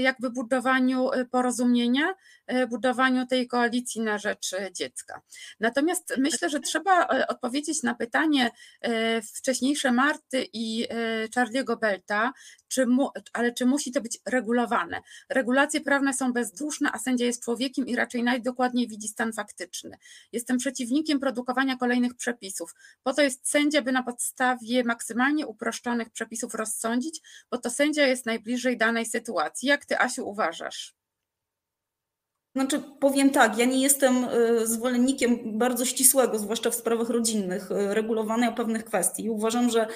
[0.00, 2.14] jakby budowaniu porozumienia,
[2.68, 5.22] budowaniu tej koalicji na rzecz dziecka.
[5.60, 8.50] Natomiast myślę, że trzeba odpowiedzieć na pytanie
[9.36, 10.86] wcześniejsze Marty i
[11.36, 12.32] Charlie'ego Belta,
[12.68, 15.00] czy mu, ale czy musi to być regulowane?
[15.28, 19.96] Regulacje prawne są bezduszne, a sędzia jest człowiekiem i raczej najdokładniej widzi stan faktyczny.
[20.32, 22.74] Jestem przeciwnikiem produkowania kolejnych przepisów.
[23.02, 27.20] Po to jest sędzia, by na podstawie maksymalnie uproszczonych przepisów rozsądzić,
[27.50, 29.68] bo to sędzia jest najbliżej danej sytuacji.
[29.74, 30.94] Jak ty, Asiu, uważasz?
[32.56, 37.94] Znaczy, powiem tak, ja nie jestem e, zwolennikiem bardzo ścisłego, zwłaszcza w sprawach rodzinnych, e,
[37.94, 39.30] regulowania pewnych kwestii.
[39.30, 39.86] Uważam, że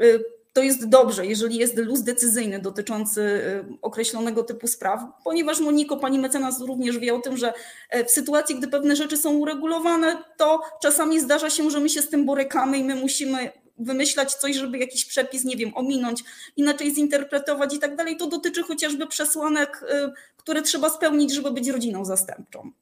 [0.00, 0.04] e,
[0.52, 6.18] to jest dobrze, jeżeli jest luz decyzyjny dotyczący y, określonego typu spraw, ponieważ Moniko, pani
[6.18, 7.52] mecenas również wie o tym, że
[7.90, 12.02] e, w sytuacji, gdy pewne rzeczy są uregulowane, to czasami zdarza się, że my się
[12.02, 16.24] z tym borykamy i my musimy wymyślać coś, żeby jakiś przepis, nie wiem, ominąć,
[16.56, 18.16] inaczej zinterpretować i tak dalej.
[18.16, 22.72] To dotyczy chociażby przesłanek, y, które trzeba spełnić, żeby być rodziną zastępczą.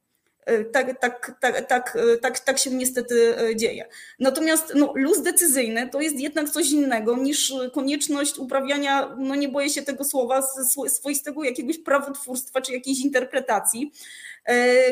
[0.73, 3.89] Tak, tak, tak, tak, tak, tak się niestety dzieje.
[4.19, 9.71] Natomiast no, luz decyzyjny to jest jednak coś innego niż konieczność uprawiania, no nie boję
[9.71, 10.43] się tego słowa,
[10.89, 13.93] swoistego jakiegoś prawotwórstwa czy jakiejś interpretacji,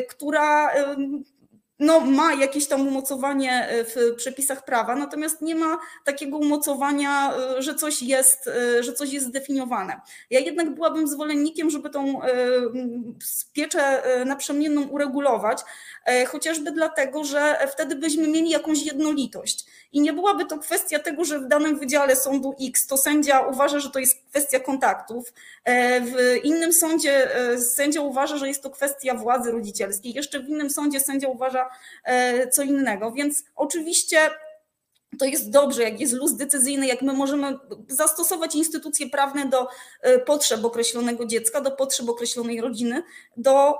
[0.09, 0.71] która
[1.79, 7.61] no, ma jakieś tam umocowanie e, w przepisach prawa, natomiast nie ma takiego umocowania, e,
[7.61, 10.01] że coś jest, e, że coś jest zdefiniowane.
[10.29, 12.21] Ja jednak byłabym zwolennikiem, żeby tą
[13.53, 15.61] pieczę naprzemienną uregulować,
[16.27, 19.65] chociażby dlatego, że wtedy byśmy mieli jakąś jednolitość.
[19.95, 23.79] I nie byłaby to kwestia tego, że w danym wydziale sądu X to sędzia uważa,
[23.79, 25.33] że to jest kwestia kontaktów,
[26.01, 30.99] w innym sądzie sędzia uważa, że jest to kwestia władzy rodzicielskiej, jeszcze w innym sądzie
[30.99, 31.69] sędzia uważa,
[32.05, 33.11] E, co innego.
[33.11, 34.29] Więc oczywiście
[35.19, 39.67] to jest dobrze, jak jest luz decyzyjny, jak my możemy zastosować instytucje prawne do
[40.01, 43.03] e, potrzeb określonego dziecka, do potrzeb określonej rodziny,
[43.37, 43.75] do e,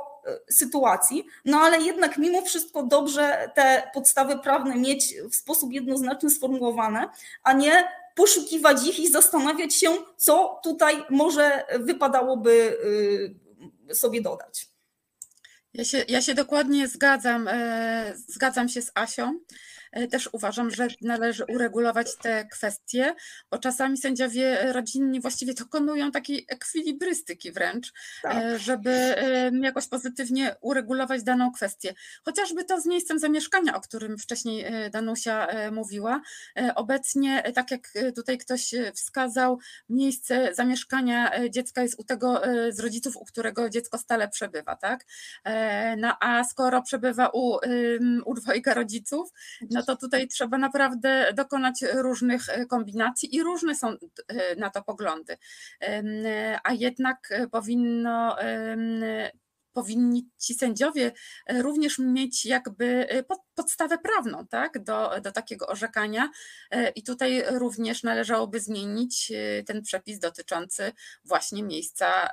[0.49, 7.09] sytuacji, no ale jednak mimo wszystko dobrze te podstawy prawne mieć w sposób jednoznaczny sformułowane,
[7.43, 12.77] a nie poszukiwać ich i zastanawiać się, co tutaj może wypadałoby
[13.93, 14.75] sobie dodać.
[15.73, 19.39] Ja się, ja się dokładnie zgadzam, e, zgadzam się z Asią.
[19.95, 23.15] E, też uważam, że należy uregulować te kwestie,
[23.51, 28.59] bo czasami sędziowie rodzinni właściwie dokonują takiej ekwilibrystyki wręcz, e, tak.
[28.59, 29.15] żeby
[29.61, 31.93] jakoś pozytywnie uregulować daną kwestię.
[32.25, 36.21] Chociażby to z miejscem zamieszkania, o którym wcześniej Danusia mówiła.
[36.75, 43.25] Obecnie, tak jak tutaj ktoś wskazał, miejsce zamieszkania dziecka jest u tego z rodziców, u
[43.25, 45.05] którego dziecko stale przebywa, tak?
[45.97, 47.57] No a skoro przebywa u,
[48.25, 49.29] u dwojga rodziców,
[49.71, 53.89] no to tutaj trzeba naprawdę dokonać różnych e, kombinacji i różne są
[54.27, 55.37] e, na to poglądy.
[56.63, 58.37] A jednak powinno
[59.73, 61.11] powinni ci sędziowie
[61.49, 63.07] również mieć jakby
[63.55, 66.29] podstawę prawną tak, do, do takiego orzekania.
[66.95, 69.31] I tutaj również należałoby zmienić
[69.65, 70.91] ten przepis dotyczący
[71.25, 72.29] właśnie miejsca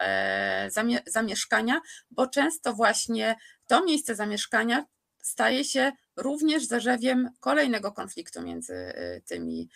[1.07, 3.37] zamieszkania, bo często właśnie
[3.67, 4.85] to miejsce zamieszkania
[5.23, 8.93] staje się również zarzewiem kolejnego konfliktu między
[9.27, 9.69] tymi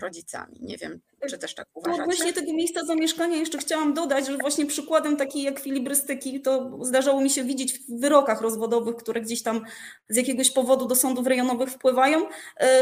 [0.00, 0.58] rodzicami.
[0.60, 2.02] Nie wiem, czy też tak uważacie?
[2.02, 7.30] Odnośnie tego miejsca zamieszkania jeszcze chciałam dodać, że właśnie przykładem takiej ekwilibrystyki to zdarzało mi
[7.30, 9.64] się widzieć w wyrokach rozwodowych, które gdzieś tam
[10.08, 12.26] z jakiegoś powodu do sądów rejonowych wpływają,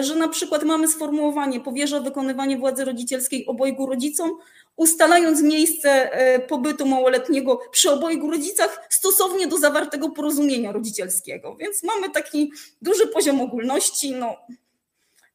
[0.01, 4.31] że na przykład mamy sformułowanie powierza wykonywanie władzy rodzicielskiej obojgu rodzicom,
[4.77, 11.57] ustalając miejsce e, pobytu małoletniego przy obojgu rodzicach stosownie do zawartego porozumienia rodzicielskiego.
[11.57, 14.13] Więc mamy taki duży poziom ogólności.
[14.13, 14.37] No,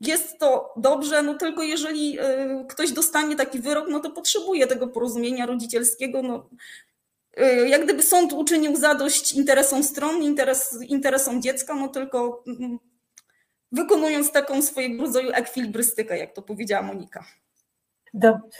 [0.02, 4.88] jest to dobrze, no tylko jeżeli e, ktoś dostanie taki wyrok, no to potrzebuje tego
[4.88, 6.22] porozumienia rodzicielskiego.
[6.22, 6.50] No,
[7.38, 12.80] e, jak gdyby sąd uczynił zadość interesom stron, interes, interesom dziecka, no tylko mm,
[13.72, 17.26] wykonując taką swojego rodzaju ekwilibrystykę, jak to powiedziała Monika.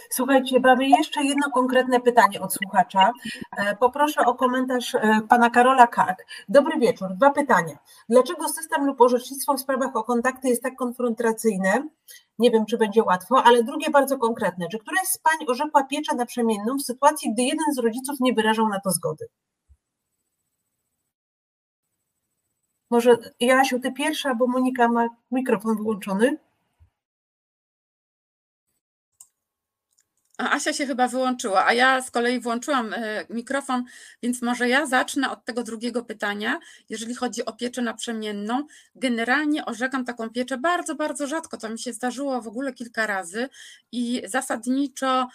[0.10, 3.12] Słuchajcie, mamy jeszcze jedno konkretne pytanie od słuchacza.
[3.58, 6.26] E, poproszę o komentarz e, pana Karola Kak.
[6.50, 7.10] Dobry wieczór.
[7.16, 7.78] Dwa pytania.
[8.10, 11.88] Dlaczego system lub orzecznictwo w sprawach o kontakty jest tak konfrontacyjne?
[12.40, 14.68] Nie wiem, czy będzie łatwo, ale drugie bardzo konkretne.
[14.72, 18.70] Czy któraś z pań orzekła pieczę naprzemienną w sytuacji, gdy jeden z rodziców nie wyrażał
[18.70, 19.28] na to zgody?
[22.90, 26.38] Może Jasiu, ty pierwsza, bo Monika ma mikrofon wyłączony.
[30.40, 33.84] Asia się chyba wyłączyła, a ja z kolei włączyłam e, mikrofon,
[34.24, 36.60] więc może ja zacznę od tego drugiego pytania.
[36.90, 38.64] Jeżeli chodzi o pieczę naprzemienną,
[38.96, 41.58] generalnie orzekam taką pieczę bardzo, bardzo rzadko.
[41.58, 43.50] To mi się zdarzyło w ogóle kilka razy
[43.92, 45.28] i zasadniczo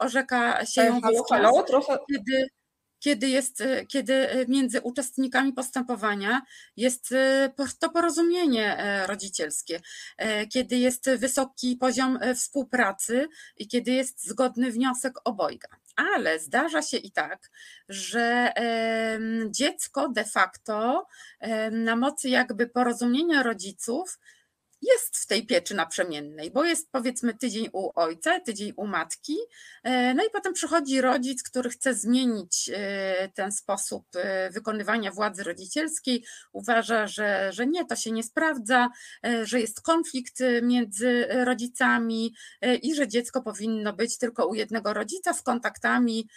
[0.00, 1.98] orzeka się ją halo, halo, trochę...
[2.08, 2.48] kiedy
[3.04, 6.42] kiedy, jest, e, kiedy e, między uczestnikami postępowania
[6.76, 9.80] jest e, to porozumienie rodzicielskie,
[10.52, 15.68] kiedy jest wysoki poziom współpracy i kiedy jest zgodny wniosek obojga.
[15.96, 17.50] Ale zdarza się i tak,
[17.88, 18.52] że
[19.50, 21.06] dziecko de facto
[21.70, 24.18] na mocy jakby porozumienia rodziców
[24.92, 29.36] jest w tej pieczy naprzemiennej, bo jest powiedzmy tydzień u ojca, tydzień u matki,
[29.82, 35.44] e, no i potem przychodzi rodzic, który chce zmienić e, ten sposób e, wykonywania władzy
[35.44, 38.88] rodzicielskiej, uważa, że, że nie, to się nie sprawdza,
[39.42, 42.34] że jest konflikt między rodzicami
[42.82, 46.28] i że dziecko powinno być tylko u jednego rodzica z kontaktami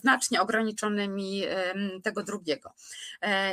[0.00, 1.42] znacznie ograniczonymi
[2.02, 2.72] tego drugiego.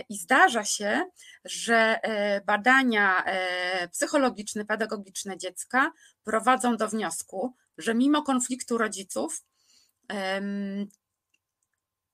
[0.09, 1.05] I zdarza się,
[1.45, 1.99] że
[2.45, 3.23] badania
[3.91, 5.91] psychologiczne, psychologiczne, pedagogiczne dziecka
[6.23, 9.43] prowadzą do wniosku, że mimo konfliktu rodziców,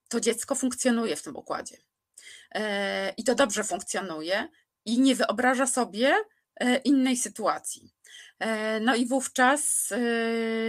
[0.09, 1.77] to dziecko funkcjonuje w tym układzie.
[2.55, 4.47] E, I to dobrze funkcjonuje
[4.85, 6.15] i nie wyobraża sobie
[6.55, 7.93] e, innej sytuacji.
[8.39, 9.93] E, no i wówczas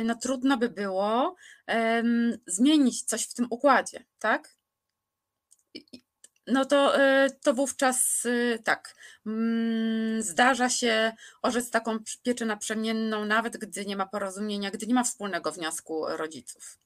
[0.04, 1.36] no, trudno by było
[2.46, 4.56] zmienić coś w tym układzie, tak?
[6.46, 8.94] No to, y, to wówczas y, tak,
[9.26, 15.04] mm, zdarza się orzec taką pieczę naprzemienną, nawet gdy nie ma porozumienia, gdy nie ma
[15.04, 16.78] wspólnego wniosku rodziców.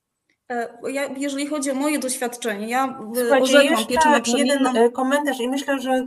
[0.50, 4.74] E, ja, jeżeli chodzi o moje doświadczenie, ja Słuchajcie, orzekłam pieczę naprzemienną.
[4.74, 6.04] jeden komentarz i myślę, że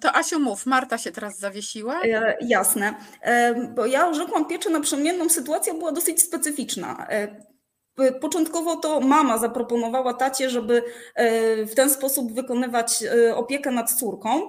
[0.00, 2.00] To Asiu mów, Marta się teraz zawiesiła.
[2.02, 7.06] E, jasne, e, bo ja orzekłam pieczę naprzemienną, sytuacja była dosyć specyficzna.
[7.10, 7.46] E,
[8.20, 10.82] początkowo to mama zaproponowała tacie, żeby
[11.66, 13.04] w ten sposób wykonywać
[13.34, 14.48] opiekę nad córką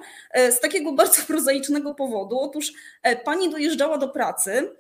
[0.52, 2.40] z takiego bardzo prozaicznego powodu.
[2.40, 2.74] Otóż
[3.26, 4.76] pani dojeżdżała do pracy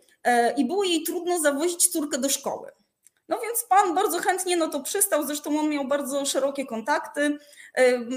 [0.57, 2.71] i było jej trudno zawozić córkę do szkoły.
[3.29, 7.37] No więc pan bardzo chętnie no to przystał, zresztą on miał bardzo szerokie kontakty.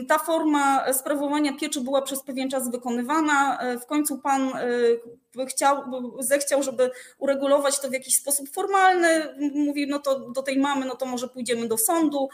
[0.08, 3.58] Ta forma sprawowania pieczy była przez pewien czas wykonywana.
[3.82, 4.52] W końcu pan
[5.48, 5.82] chciał,
[6.18, 9.34] zechciał, żeby uregulować to w jakiś sposób formalny.
[9.54, 12.28] Mówi, no to do tej mamy, no to może pójdziemy do sądu.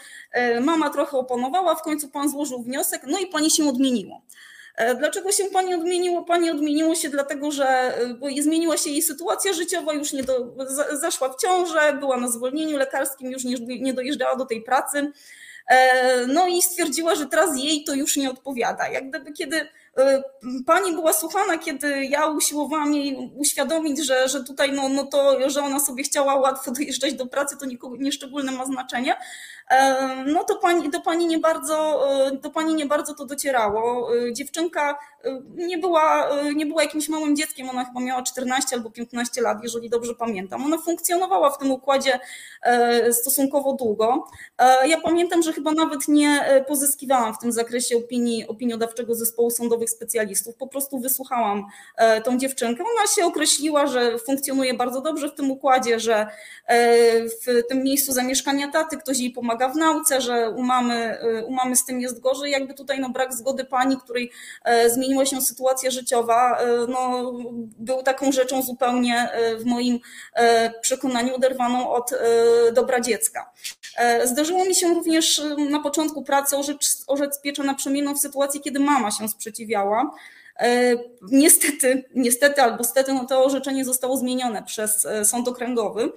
[0.62, 4.22] Mama trochę oponowała, w końcu pan złożył wniosek, no i pani się odmieniło.
[4.76, 6.24] E, dlaczego się pani odmieniło?
[6.24, 7.66] Pani odmieniło się dlatego, że
[8.38, 10.54] e, zmieniła się jej sytuacja życiowa, już nie do,
[10.92, 15.12] zaszła w ciążę, była na zwolnieniu lekarskim, już nie, nie dojeżdżała do tej pracy.
[15.68, 18.88] E, no i stwierdziła, że teraz jej to już nie odpowiada.
[18.88, 19.68] Jak gdyby kiedy
[20.66, 25.62] pani była słuchana, kiedy ja usiłowałam jej uświadomić, że, że tutaj no, no to, że
[25.62, 27.66] ona sobie chciała łatwo dojeżdżać do pracy, to
[27.98, 29.16] nieszczególne ma znaczenie,
[30.26, 32.06] no to pani, do, pani nie bardzo,
[32.42, 34.10] do pani nie bardzo to docierało.
[34.32, 34.98] Dziewczynka
[35.56, 39.90] nie była, nie była jakimś małym dzieckiem, ona chyba miała 14 albo 15 lat, jeżeli
[39.90, 40.64] dobrze pamiętam.
[40.64, 42.20] Ona funkcjonowała w tym układzie
[42.62, 44.26] e, stosunkowo długo.
[44.58, 49.90] E, ja pamiętam, że chyba nawet nie pozyskiwałam w tym zakresie opinii opiniodawczego zespołu okozanych
[49.90, 50.56] specjalistów.
[50.56, 51.66] Po prostu wysłuchałam
[52.24, 52.82] tą dziewczynkę.
[52.82, 56.26] Ona się określiła, że funkcjonuje bardzo dobrze w tym układzie, że
[57.46, 61.76] w tym miejscu zamieszkania taty ktoś jej pomaga w nauce, że u mamy, u mamy
[61.76, 62.52] z tym jest gorzej.
[62.52, 64.30] Jakby tutaj no, brak zgody pani, której
[64.88, 67.32] zmieniła się sytuacja życiowa, no,
[67.78, 69.98] był taką rzeczą zupełnie w moim
[70.80, 72.10] przekonaniu oderwaną od
[72.72, 73.50] dobra dziecka.
[74.24, 79.10] Zdarzyło mi się również na początku pracy orzec, orzec pieczę naprzemienną w sytuacji, kiedy mama
[79.10, 80.10] się sprzeciwiała.
[81.22, 86.12] Niestety, niestety albo stety, no to orzeczenie zostało zmienione przez sąd okręgowy.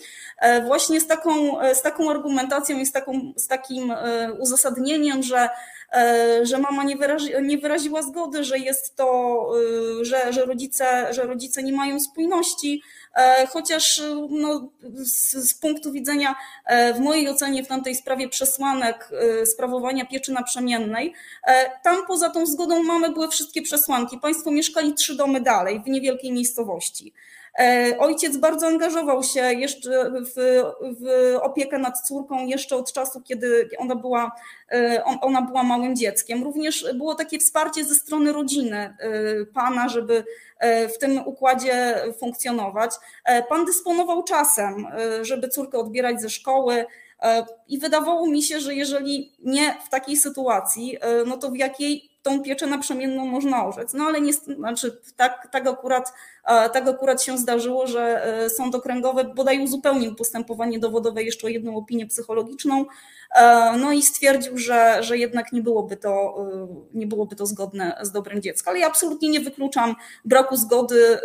[0.66, 3.94] Właśnie z taką, z taką argumentacją i z, taką, z takim
[4.40, 5.50] uzasadnieniem, że
[6.44, 9.50] że mama nie, wyrazi, nie wyraziła zgody, że jest to,
[10.02, 12.82] że, że, rodzice, że rodzice nie mają spójności,
[13.16, 16.36] E, chociaż no, z, z, punktu widzenia
[16.66, 19.10] e, w mojej ocenie w tamtej sprawie przesłanek
[19.42, 21.14] e, sprawowania pieczy naprzemiennej,
[21.84, 24.18] tam poza tą zgodą mamy były wszystkie przesłanki.
[24.18, 27.14] Państwo mieszkali trzy domy dalej, w niewielkiej miejscowości.
[28.00, 30.34] Ojciec bardzo angażował się jeszcze w,
[30.82, 34.32] w, opiekę nad córką jeszcze od czasu, kiedy ona była,
[35.22, 36.44] ona była małym dzieckiem.
[36.44, 38.98] Również było takie wsparcie ze strony rodziny
[39.54, 40.24] pana, żeby
[40.96, 42.92] w tym układzie funkcjonować.
[43.50, 44.88] Pan dysponował czasem,
[45.22, 46.86] żeby córkę odbierać ze szkoły.
[47.68, 52.44] I wydawało mi się, że jeżeli nie w takiej sytuacji, no to w jakiej tą
[52.44, 53.94] pieczę naprzemienną można orzec.
[53.94, 56.14] No ale nie, znaczy tak, tak, akurat,
[56.50, 61.76] tak akurat się zdarzyło, że e, sąd okręgowy bodaj uzupełnił postępowanie dowodowe jeszcze o jedną
[61.76, 62.86] opinię psychologiczną,
[63.36, 67.98] e, no i stwierdził, że, że jednak nie byłoby, to, e, nie byłoby to zgodne
[68.02, 68.72] z dobrem dziecka.
[68.72, 69.96] Ale ja absolutnie nie wykluczam
[70.26, 71.20] braku zgody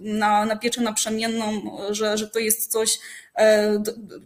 [0.00, 1.46] na, na pieczę naprzemienną,
[1.90, 2.98] że, że to jest coś,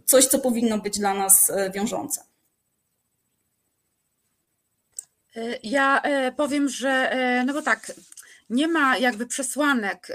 [0.05, 2.23] coś, co powinno być dla nas wiążące.
[5.63, 6.01] Ja
[6.37, 7.11] powiem, że
[7.47, 7.91] no bo tak,
[8.49, 10.07] nie ma jakby przesłanek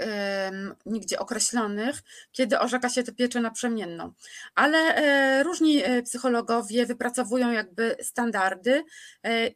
[0.85, 4.13] nigdzie określonych, kiedy orzeka się tę pieczę naprzemienną,
[4.55, 8.83] ale różni psychologowie wypracowują jakby standardy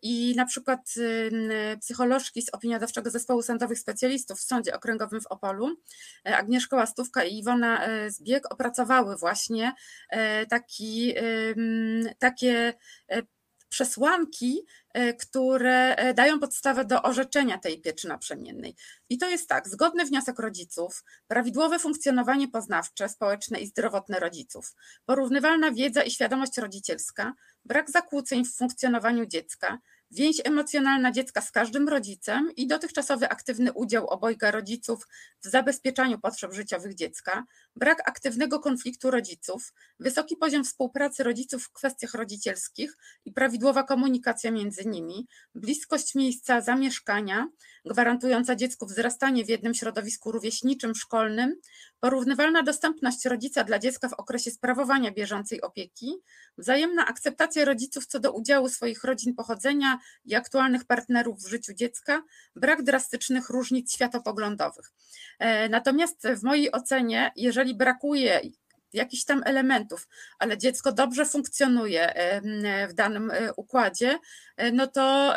[0.01, 0.79] i na przykład
[1.81, 5.75] psycholożki z opiniodawczego zespołu sądowych specjalistów w Sądzie Okręgowym w Opolu,
[6.23, 9.73] Agnieszka Łastówka i Iwona Zbieg opracowały właśnie
[10.49, 11.13] taki,
[12.19, 12.73] takie
[13.69, 18.75] przesłanki, e, które e, dają podstawę do orzeczenia tej pieczy naprzemiennej.
[19.09, 25.71] I to jest tak, zgodny wniosek rodziców, prawidłowe funkcjonowanie poznawcze, społeczne i zdrowotne rodziców, porównywalna
[25.71, 27.33] wiedza i świadomość rodzicielska,
[27.65, 29.79] brak zakłóceń w funkcjonowaniu dziecka,
[30.11, 35.07] Więź emocjonalna dziecka z każdym rodzicem i dotychczasowy aktywny udział obojga rodziców
[35.41, 37.45] w zabezpieczaniu potrzeb życiowych dziecka,
[37.75, 44.85] brak aktywnego konfliktu rodziców, wysoki poziom współpracy rodziców w kwestiach rodzicielskich i prawidłowa komunikacja między
[44.85, 47.47] nimi, bliskość miejsca zamieszkania,
[47.85, 51.55] gwarantująca dziecku wzrastanie w jednym środowisku rówieśniczym, szkolnym,
[51.99, 56.15] porównywalna dostępność rodzica dla dziecka w okresie sprawowania bieżącej opieki,
[56.57, 62.23] wzajemna akceptacja rodziców co do udziału swoich rodzin pochodzenia i aktualnych partnerów w życiu dziecka,
[62.55, 64.91] brak drastycznych różnic światopoglądowych.
[65.39, 68.41] E, natomiast w mojej ocenie, jeżeli brakuje
[68.93, 70.07] jakichś tam elementów,
[70.39, 72.13] ale dziecko dobrze funkcjonuje
[72.89, 74.19] w danym e, układzie,
[74.57, 75.35] e, no to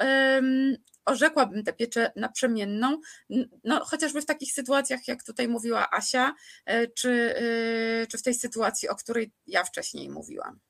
[1.05, 3.01] orzekłabym tę pieczę naprzemienną,
[3.65, 6.35] no, chociażby w takich sytuacjach, jak tutaj mówiła Asia,
[6.95, 7.35] czy,
[8.09, 10.61] czy w tej sytuacji, o której ja wcześniej mówiłam.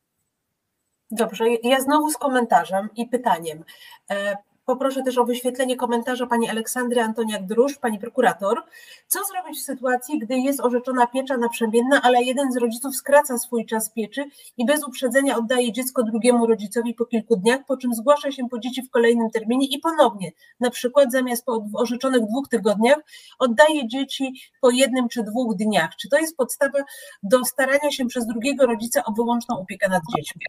[1.11, 3.65] Dobrze, ja znowu z komentarzem i pytaniem.
[4.65, 8.63] Poproszę też o wyświetlenie komentarza pani Aleksandry Antoniak-Drusz, pani prokurator.
[9.07, 13.67] Co zrobić w sytuacji, gdy jest orzeczona piecza naprzemienna, ale jeden z rodziców skraca swój
[13.67, 14.25] czas pieczy
[14.57, 18.59] i bez uprzedzenia oddaje dziecko drugiemu rodzicowi po kilku dniach, po czym zgłasza się po
[18.59, 22.99] dzieci w kolejnym terminie i ponownie, na przykład zamiast po orzeczonych dwóch tygodniach,
[23.39, 25.97] oddaje dzieci po jednym czy dwóch dniach.
[25.97, 26.79] Czy to jest podstawa
[27.23, 30.43] do starania się przez drugiego rodzica o wyłączną opiekę nad dziećmi?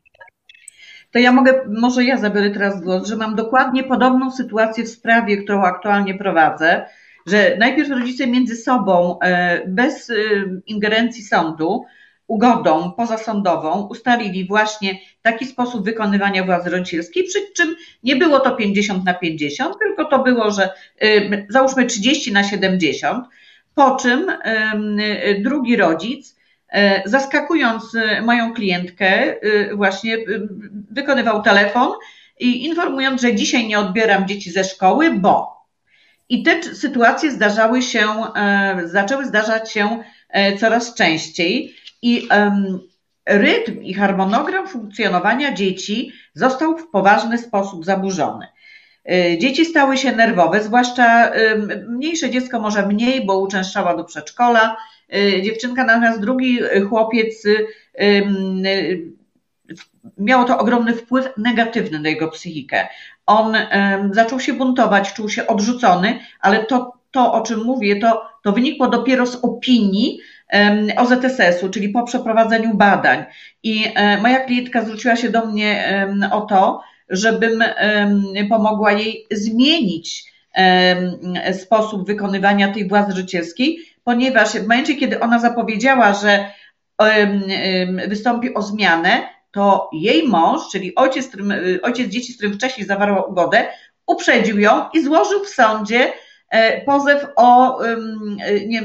[1.14, 5.38] To ja mogę, może ja zabiorę teraz głos, że mam dokładnie podobną sytuację w sprawie,
[5.38, 6.86] którą aktualnie prowadzę,
[7.26, 10.14] że najpierw rodzice między sobą, e, bez e,
[10.68, 11.86] ingerencji sądu,
[12.28, 19.05] ugodą pozasądową ustalili właśnie taki sposób wykonywania władzy rodzicielskiej, przy czym nie było to 50
[19.05, 20.70] na 50, tylko to było, że
[21.01, 21.07] e,
[21.49, 23.26] załóżmy 30 na 70,
[23.76, 24.32] po czym
[25.41, 26.36] drugi rodzic
[27.05, 30.17] zaskakując e, moją klientkę, e, właśnie
[30.91, 31.91] wykonywał telefon
[32.39, 35.53] i informując, że dzisiaj nie odbieram dzieci ze szkoły, bo.
[36.30, 38.07] I te sytuacje zdarzały się,
[38.86, 40.03] zaczęły zdarzać się
[40.59, 42.28] coraz częściej i
[43.26, 48.47] rytm i harmonogram funkcjonowania dzieci został w poważny sposób zaburzony.
[49.39, 51.32] Dzieci stały się nerwowe, zwłaszcza
[51.88, 54.78] mniejsze dziecko może mniej, bo uczęszczała do przedszkola.
[55.43, 56.59] Dziewczynka, natomiast drugi
[56.89, 57.43] chłopiec
[60.18, 62.88] miało to ogromny wpływ negatywny na jego psychikę.
[63.26, 63.55] On
[64.11, 68.88] zaczął się buntować, czuł się odrzucony, ale to, to o czym mówię, to, to wynikło
[68.88, 70.20] dopiero z opinii
[70.97, 73.26] OZSS-u, czyli po przeprowadzeniu badań.
[73.64, 73.86] I
[74.22, 77.64] moja klientka zwróciła się do mnie o to, żebym
[78.49, 80.34] pomogła jej zmienić
[81.53, 86.51] sposób wykonywania tej władzy rodzicielskiej, ponieważ w momencie, kiedy ona zapowiedziała, że
[88.08, 91.30] wystąpi o zmianę, to jej mąż, czyli ojciec,
[91.82, 93.68] ojciec dzieci, z którym wcześniej zawarła ugodę,
[94.08, 96.14] uprzedził ją i złożył w sądzie
[96.49, 97.80] e, pozew o
[98.68, 98.82] nie,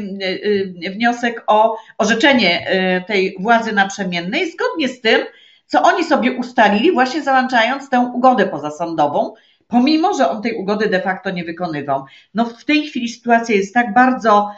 [0.85, 5.21] e, wniosek o orzeczenie e, tej władzy naprzemiennej, zgodnie z tym,
[5.67, 9.35] co oni sobie ustalili, właśnie załączając tę ugodę pozasądową,
[9.69, 12.05] pomimo, że on tej ugody de facto nie wykonywał.
[12.35, 14.51] No w tej chwili sytuacja jest tak bardzo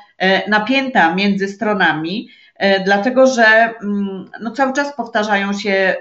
[0.48, 2.28] napięta między stronami,
[2.61, 3.44] E, dlatego że
[3.82, 5.96] mm, no cały czas powtarzają się,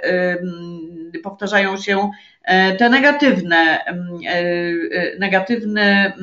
[1.23, 2.09] powtarzają się
[2.43, 6.13] e, te negatywne, e, negatywne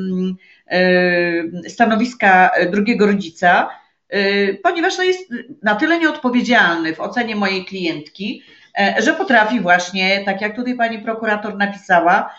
[1.69, 3.71] stanowiska drugiego rodzica,
[4.63, 5.31] ponieważ no jest
[5.63, 8.43] na tyle nieodpowiedzialny w ocenie mojej klientki,
[8.99, 12.35] że potrafi właśnie, tak jak tutaj pani prokurator napisała,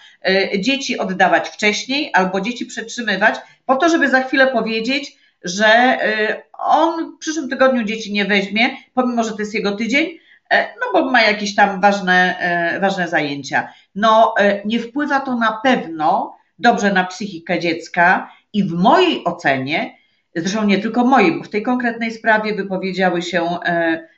[0.59, 3.35] dzieci oddawać wcześniej albo dzieci przetrzymywać,
[3.65, 5.97] po to, żeby za chwilę powiedzieć, że
[6.29, 10.19] y, on w przyszłym tygodniu dzieci nie weźmie, pomimo, że to jest jego tydzień,
[10.49, 13.73] e, no bo ma jakieś tam ważne, e, ważne zajęcia.
[13.95, 19.97] No e, nie wpływa to na pewno dobrze na psychikę dziecka i w mojej ocenie,
[20.35, 23.47] zresztą nie tylko mojej, bo w tej konkretnej sprawie wypowiedziały się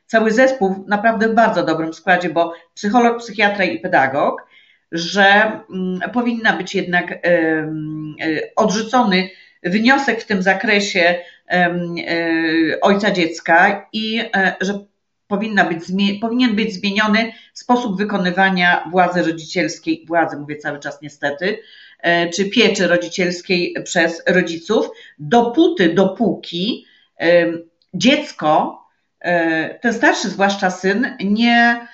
[0.09, 4.47] cały zespół w naprawdę bardzo dobrym składzie, bo psycholog, psychiatra i pedagog,
[4.91, 5.23] że
[5.69, 7.19] mm, powinna być jednak
[8.55, 9.29] odrzucony
[9.63, 11.71] wniosek w tym zakresie e,
[12.81, 14.85] ojca dziecka i e, że
[15.27, 15.83] powinna być,
[16.21, 21.59] powinien być zmieniony sposób wykonywania władzy rodzicielskiej, władzy mówię cały czas niestety,
[21.99, 24.89] e, czy pieczy rodzicielskiej przez rodziców,
[25.19, 26.85] dopóty, dopóki
[27.93, 28.83] dziecko,
[29.81, 31.87] ten starszy zwłaszcza syn, nie,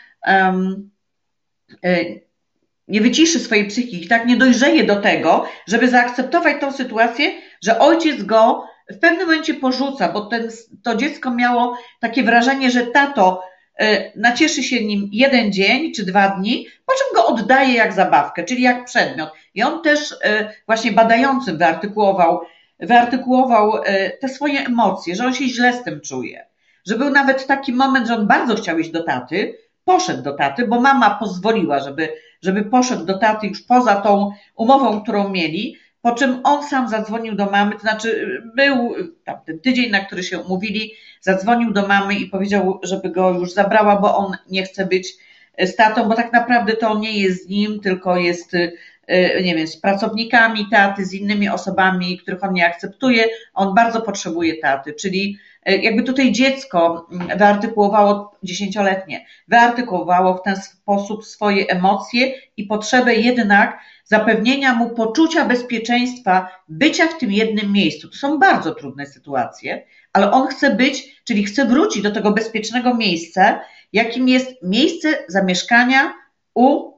[2.87, 7.31] nie wyciszy swojej psychiki, tak nie dojrzeje do tego, żeby zaakceptować tą sytuację,
[7.63, 10.49] że ojciec go w pewnym momencie porzuca, bo ten,
[10.83, 13.43] to dziecko miało takie wrażenie, że tato
[13.81, 18.43] y, nacieszy się nim jeden dzień czy dwa dni, po czym go oddaje jak zabawkę,
[18.43, 19.29] czyli jak przedmiot.
[19.53, 20.15] I on też
[20.65, 22.41] właśnie badającym wyartykułował,
[22.79, 23.73] wyartykułował
[24.21, 26.45] te swoje emocje, że on się źle z tym czuje.
[26.85, 30.67] Że był nawet taki moment, że on bardzo chciał iść do taty, poszedł do taty,
[30.67, 32.09] bo mama pozwoliła, żeby,
[32.41, 37.35] żeby poszedł do taty już poza tą umową, którą mieli, po czym on sam zadzwonił
[37.35, 42.15] do mamy, to znaczy był tam ten tydzień, na który się umówili, zadzwonił do mamy
[42.15, 45.13] i powiedział, żeby go już zabrała, bo on nie chce być
[45.59, 48.53] z tatą, bo tak naprawdę to nie jest z nim, tylko jest,
[49.07, 53.25] e, nie wiem, z pracownikami taty, z innymi osobami, których on nie akceptuje.
[53.53, 57.07] On bardzo potrzebuje taty, czyli e, jakby tutaj dziecko
[57.37, 66.49] wyartykułowało, dziesięcioletnie, wyartykułowało w ten sposób swoje emocje i potrzebę jednak zapewnienia mu poczucia bezpieczeństwa,
[66.67, 68.09] bycia w tym jednym miejscu.
[68.09, 72.93] To są bardzo trudne sytuacje, ale on chce być, czyli chce wrócić do tego bezpiecznego
[72.93, 73.61] miejsca,
[73.93, 76.13] jakim jest miejsce zamieszkania
[76.55, 76.93] u,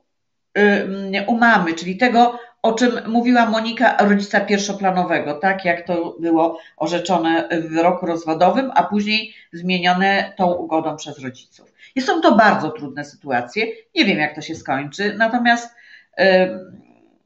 [1.27, 7.49] u mamy, czyli tego, o czym mówiła Monika, rodzica pierwszoplanowego, tak jak to było orzeczone
[7.51, 11.73] w wyroku rozwodowym, a później zmienione tą ugodą przez rodziców.
[11.95, 13.65] I są to bardzo trudne sytuacje.
[13.95, 15.75] Nie wiem, jak to się skończy, natomiast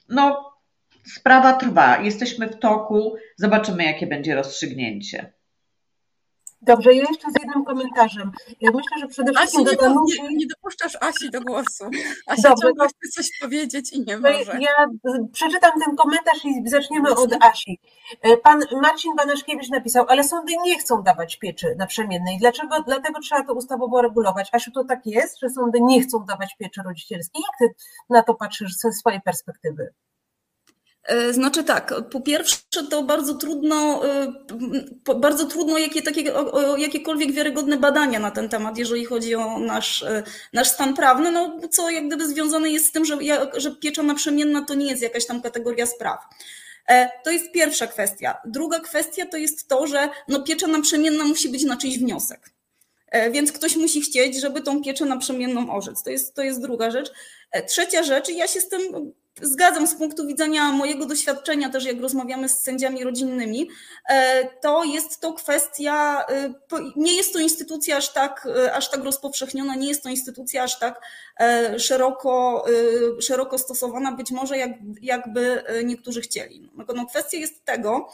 [0.10, 0.52] no,
[1.04, 1.98] sprawa trwa.
[1.98, 3.16] Jesteśmy w toku.
[3.36, 5.32] Zobaczymy, jakie będzie rozstrzygnięcie.
[6.62, 8.32] Dobrze, ja jeszcze z jednym komentarzem.
[8.62, 10.22] Ja myślę, że przede wszystkim Asi, nie, Danusi...
[10.24, 11.86] nie, nie, dopuszczasz Asi do głosu.
[12.28, 14.60] Asia Dobrze, ciągle chce coś powiedzieć i nie może.
[14.60, 14.70] Ja
[15.34, 17.80] przeczytam ten komentarz i zaczniemy od Asi.
[18.22, 22.38] E, pan Marcin Banaszkiewicz napisał, ale sądy nie chcą dawać pieczy naprzemiennej.
[22.40, 22.84] Dlaczego?
[22.86, 24.50] Dlatego trzeba to ustawowo regulować.
[24.52, 27.42] Asiu, to tak jest, że sądy nie chcą dawać pieczy rodzicielskiej?
[27.48, 27.76] Jak ty
[28.10, 29.94] na to patrzysz ze swojej perspektywy?
[31.04, 34.34] E, znaczy tak, po pierwsze to bardzo trudno, e,
[35.16, 36.34] bardzo trudno jakie, takie,
[36.78, 40.24] jakiekolwiek wiarygodne badania na ten temat, jeżeli chodzi o nasz, e,
[40.54, 43.18] nasz stan prawny, no co jak gdyby związane jest z tym, że,
[43.58, 46.20] że piecza naprzemienna to nie jest jakaś tam kategoria spraw.
[47.24, 48.38] To jest pierwsza kwestia.
[48.46, 52.50] Druga kwestia to jest to, że no piecza naprzemienna musi być na czyjś wniosek.
[53.32, 56.04] Więc ktoś musi chcieć, żeby tą pieczę naprzemienną orzec.
[56.04, 57.12] To jest, to jest druga rzecz.
[57.68, 62.50] Trzecia rzecz, ja się z tym zgadzam z punktu widzenia mojego doświadczenia, też jak rozmawiamy
[62.50, 63.70] z sędziami rodzinnymi,
[64.10, 66.54] e, to jest to kwestia, e,
[66.96, 70.80] nie jest to instytucja aż tak, e, aż tak rozpowszechniona, nie jest to instytucja aż
[70.80, 71.02] tak
[71.78, 72.66] szeroko,
[73.22, 74.72] szeroko stosowana, być może jak,
[75.02, 76.72] jakby niektórzy chcieli.
[76.96, 78.10] No, kwestia jest tego,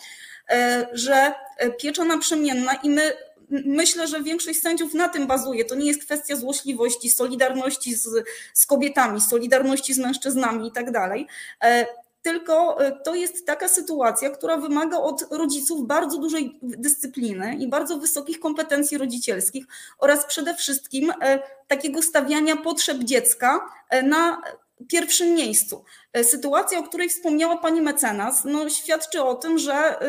[0.91, 1.34] że
[1.80, 3.13] piecza naprzemienna i my
[3.50, 5.66] myślę, że większość sędziów na tym bazuje.
[5.66, 8.10] To nie jest kwestia złośliwości, solidarności z,
[8.54, 11.28] z kobietami, solidarności z mężczyznami i tak dalej.
[11.64, 11.86] E,
[12.22, 17.98] tylko e, to jest taka sytuacja, która wymaga od rodziców bardzo dużej dyscypliny i bardzo
[17.98, 19.66] wysokich kompetencji rodzicielskich
[19.98, 23.70] oraz przede wszystkim e, takiego stawiania potrzeb dziecka
[24.04, 24.41] na
[24.89, 25.84] pierwszym miejscu.
[26.24, 30.00] Sytuacja, o której wspomniała pani mecenas, no, świadczy o tym, że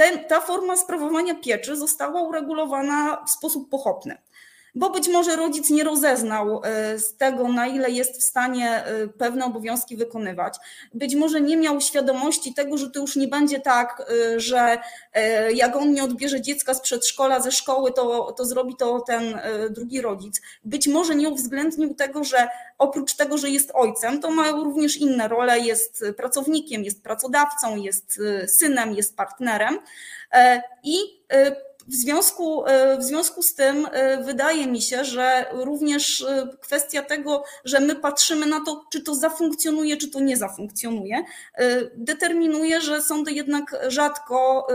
[0.00, 4.16] ten, ta forma sprawowania pieczy została uregulowana w sposób pochopny
[4.74, 9.08] bo być może rodzic nie rozeznał e, z tego, na ile jest w stanie e,
[9.08, 10.56] pewne obowiązki wykonywać.
[10.94, 14.02] Być może nie miał świadomości tego, że to już nie będzie tak,
[14.34, 14.78] e, że
[15.54, 19.40] jak on nie odbierze dziecka z przedszkola, ze szkoły, to, to zrobi to ten
[19.70, 20.40] drugi rodzic.
[20.64, 22.48] Być może nie uwzględnił tego, że
[22.78, 28.20] oprócz tego, że jest ojcem, to ma również inne role, jest pracownikiem, jest pracodawcą, jest
[28.46, 29.78] synem, jest partnerem.
[30.82, 30.96] I
[31.90, 37.02] w związku, e, w związku z tym e, wydaje mi się, że również e, kwestia
[37.02, 41.24] tego, że my patrzymy na to, czy to zafunkcjonuje, czy to nie zafunkcjonuje,
[41.96, 44.66] determinuje, że sądy jednak rzadko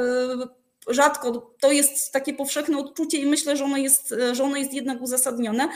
[0.87, 5.01] rzadko, to jest takie powszechne odczucie i myślę, że ono jest, że ono jest jednak
[5.01, 5.69] uzasadnione,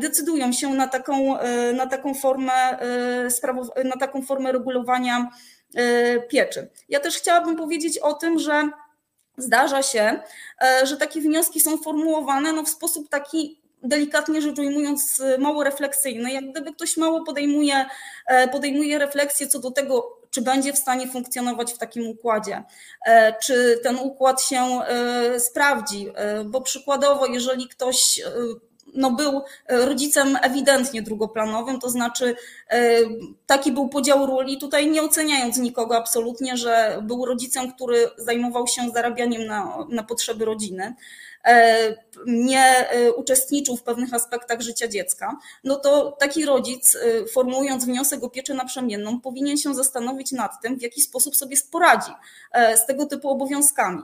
[0.00, 1.36] decydują się na taką,
[1.74, 2.78] na taką formę
[3.84, 5.30] na taką formę regulowania
[6.28, 6.70] pieczy.
[6.88, 8.70] Ja też chciałabym powiedzieć o tym, że
[9.36, 10.20] zdarza się,
[10.62, 16.32] e, że takie wnioski są formułowane no, w sposób taki delikatnie rzecz ujmując, mało refleksyjny.
[16.32, 17.86] Jak gdyby ktoś mało podejmuje,
[18.26, 22.64] e, podejmuje refleksję co do tego, czy będzie w stanie funkcjonować w takim układzie,
[23.06, 24.80] e, czy ten układ się
[25.38, 26.12] sprawdzi,
[26.44, 28.20] bo przykładowo, jeżeli ktoś
[28.96, 32.36] no był e, rodzicem ewidentnie drugoplanowym, to znaczy
[32.70, 32.98] e,
[33.46, 38.90] taki był podział ról tutaj nie oceniając nikogo absolutnie, że był rodzicem, który zajmował się
[38.94, 40.94] zarabianiem na, na potrzeby rodziny
[41.44, 46.98] e, nie uczestniczył w pewnych aspektach życia dziecka, no to taki rodzic,
[47.32, 52.12] formułując wniosek o pieczę naprzemienną, powinien się zastanowić nad tym, w jaki sposób sobie poradzi
[52.76, 54.02] z tego typu obowiązkami.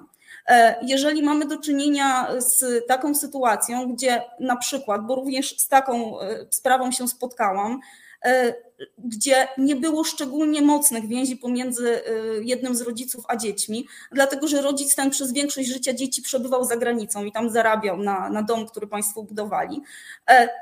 [0.48, 6.20] E, jeżeli mamy do czynienia z taką sytuacją, gdzie na przykład, bo również z taką
[6.20, 7.80] e, sprawą się spotkałam,
[8.24, 8.54] e,
[8.98, 12.02] gdzie nie było szczególnie mocnych więzi pomiędzy
[12.42, 16.76] jednym z rodziców a dziećmi, dlatego że rodzic ten przez większość życia dzieci przebywał za
[16.76, 19.82] granicą i tam zarabiał na, na dom, który państwo budowali,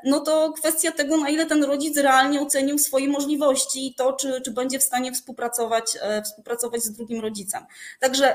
[0.05, 4.41] no to kwestia tego, na ile ten rodzic realnie ocenił swoje możliwości i to, czy,
[4.41, 7.62] czy będzie w stanie współpracować, współpracować z drugim rodzicem.
[8.01, 8.35] Także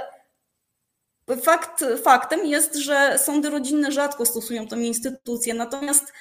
[1.42, 6.14] Fakt, faktem jest, że sądy rodzinne rzadko stosują tę instytucję, natomiast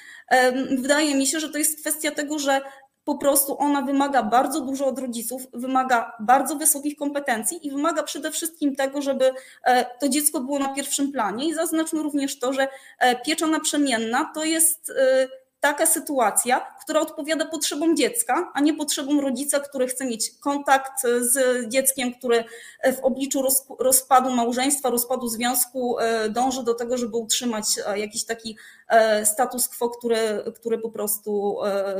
[0.77, 2.61] wydaje mi się, że to jest kwestia tego, że
[3.05, 8.31] po prostu ona wymaga bardzo dużo od rodziców, wymaga bardzo wysokich kompetencji i wymaga przede
[8.31, 9.31] wszystkim tego, żeby
[9.63, 11.47] e, to dziecko było na pierwszym planie.
[11.49, 12.67] I zaznaczmy również to, że
[12.99, 15.27] e, piecza naprzemienna to jest e,
[15.65, 21.67] taka sytuacja, która odpowiada potrzebom dziecka, a nie potrzebom rodzica, który chce mieć kontakt z
[21.69, 22.43] dzieckiem, który
[22.83, 23.43] w obliczu
[23.79, 28.57] rozpadu małżeństwa, rozpadu związku e, dąży do tego, żeby utrzymać e, jakiś taki
[28.89, 31.57] e, status quo, który, który po prostu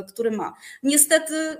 [0.09, 0.53] który ma.
[0.83, 1.57] Niestety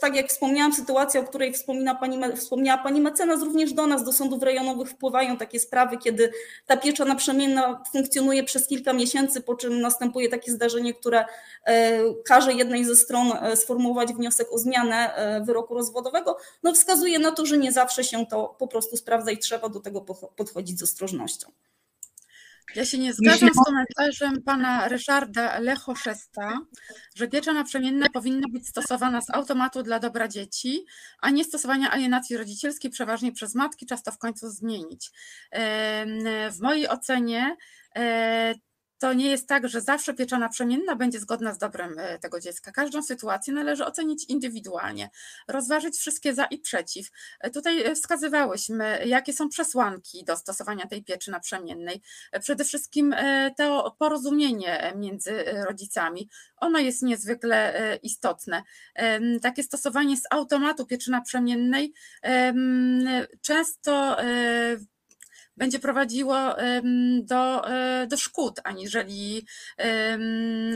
[0.00, 4.12] tak jak wspomniałam, sytuacja, o której wspomina pani, wspomniała pani mecenas, również do nas, do
[4.12, 6.32] sądów rejonowych wpływają takie sprawy, kiedy
[6.66, 11.24] ta piecza naprzemienna funkcjonuje przez kilka miesięcy, po czym następuje takie zdarzenie, które
[11.66, 15.14] e, każe jednej ze stron e, sformułować wniosek o zmianę
[15.46, 19.38] wyroku rozwodowego, no wskazuje na to, że nie zawsze się to po prostu sprawdza i
[19.38, 20.00] trzeba do tego
[20.36, 21.50] podchodzić z ostrożnością.
[22.74, 26.60] Ja się nie zgadzam z komentarzem pana Ryszarda Lechoszesta,
[27.16, 30.84] że piecza naprzemienna powinna być stosowana z automatu dla dobra dzieci,
[31.20, 35.10] a nie stosowania alienacji rodzicielskiej przeważnie przez matki, czas to w końcu zmienić.
[36.50, 37.56] W mojej ocenie
[37.96, 38.54] e,
[39.04, 42.72] to nie jest tak, że zawsze pieczona przemienna będzie zgodna z dobrem e, tego dziecka.
[42.72, 45.10] Każdą sytuację należy ocenić indywidualnie,
[45.48, 47.08] rozważyć wszystkie za i przeciw.
[47.40, 52.02] E, tutaj e, wskazywałyśmy, jakie są przesłanki do stosowania tej pieczy naprzemiennej.
[52.40, 53.14] Przede wszystkim
[53.56, 56.28] to porozumienie między rodzicami.
[56.56, 58.62] Ono jest niezwykle istotne.
[59.42, 61.92] Takie stosowanie z automatu pieczy naprzemiennej
[63.40, 64.16] często
[65.56, 66.36] będzie prowadziło
[67.22, 69.46] do, e, do szkód, aniżeli,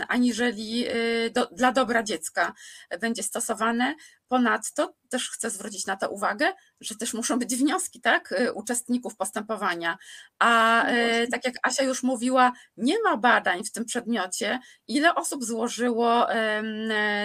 [0.08, 0.92] aniżeli e,
[1.30, 2.52] do, dla dobra dziecka
[3.00, 3.94] będzie stosowane.
[4.28, 9.16] Ponadto też chcę zwrócić na to uwagę, że też muszą być wnioski, tak, y, uczestników
[9.16, 9.98] postępowania.
[10.38, 10.84] A
[11.20, 16.26] no tak jak Asia już mówiła, nie ma badań w tym przedmiocie, ile osób złożyło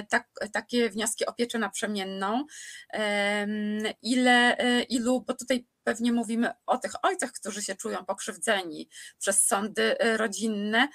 [0.10, 2.46] tak, takie wnioski o pieczę naprzemienną,
[4.02, 4.58] ile,
[4.90, 8.90] ilu, bo tutaj pewnie mówimy o tych ojcach, którzy się czują pokrzywdzeni
[9.20, 10.88] przez sądy rodzinne.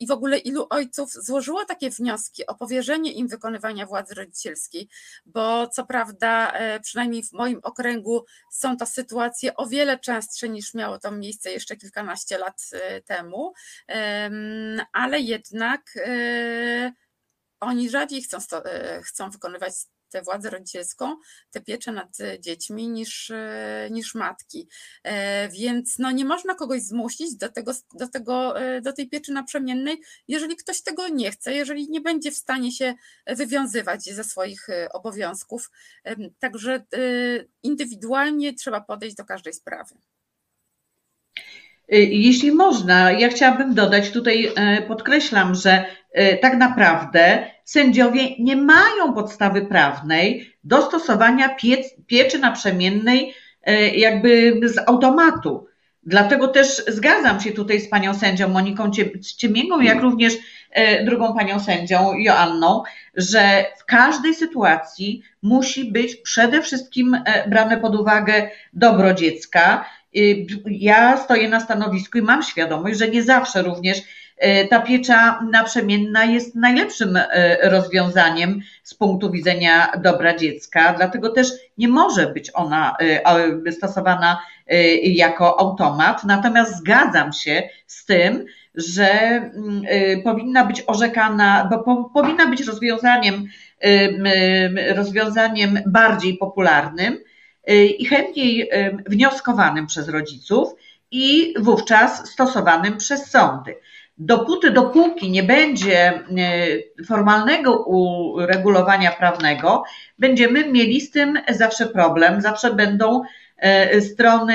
[0.00, 4.88] I w ogóle ilu ojców złożyło takie wnioski o powierzenie im wykonywania władzy rodzicielskiej,
[5.26, 10.74] bo co prawda, e, przynajmniej w moim okręgu, są to sytuacje o wiele częstsze niż
[10.74, 12.70] miało to miejsce jeszcze kilkanaście lat
[13.04, 13.52] temu,
[14.92, 15.82] ale jednak
[17.60, 18.38] oni rzadziej chcą,
[19.02, 19.74] chcą wykonywać
[20.14, 21.16] tę władzę rodzicielską,
[21.50, 24.68] tę pieczę nad e, dziećmi niż, e, niż matki.
[25.02, 30.02] E, więc no nie można kogoś zmusić do, tego, do, tego, do tej pieczy naprzemiennej,
[30.28, 32.94] jeżeli ktoś tego nie chce, jeżeli nie będzie w stanie się
[33.26, 35.70] wywiązywać ze swoich obowiązków.
[36.38, 36.84] Także
[37.62, 39.94] indywidualnie trzeba podejść do każdej sprawy.
[41.88, 44.50] Jeśli można, ja chciałabym dodać, tutaj
[44.88, 45.84] podkreślam, że
[46.42, 53.34] tak naprawdę sędziowie nie mają podstawy prawnej do stosowania piec, pieczy naprzemiennej
[53.94, 55.66] jakby z automatu.
[56.06, 58.90] Dlatego też zgadzam się tutaj z panią sędzią Moniką
[59.38, 60.34] Ciemięgą, jak również
[61.06, 62.82] drugą panią sędzią Joanną,
[63.16, 69.84] że w każdej sytuacji musi być przede wszystkim brane pod uwagę dobro dziecka.
[70.66, 74.02] Ja stoję na stanowisku i mam świadomość, że nie zawsze również
[74.36, 81.48] E, ta piecza naprzemienna jest najlepszym e, rozwiązaniem z punktu widzenia dobra dziecka, dlatego też
[81.78, 82.96] nie może być ona
[83.70, 84.42] stosowana
[85.02, 86.24] jako automat.
[86.24, 88.44] Natomiast zgadzam się z tym,
[88.74, 89.10] że
[90.24, 93.46] powinna być orzekana, bo powinna być rozwiązaniem,
[94.94, 97.18] rozwiązaniem bardziej popularnym
[97.98, 98.70] i chętniej
[99.06, 100.74] wnioskowanym przez rodziców
[101.10, 103.76] i wówczas stosowanym przez sądy.
[104.18, 106.22] Dopóty, dopóki nie będzie e,
[107.04, 109.84] formalnego uregulowania prawnego,
[110.18, 113.22] będziemy mieli z tym zawsze problem, zawsze będą
[113.56, 114.54] e, strony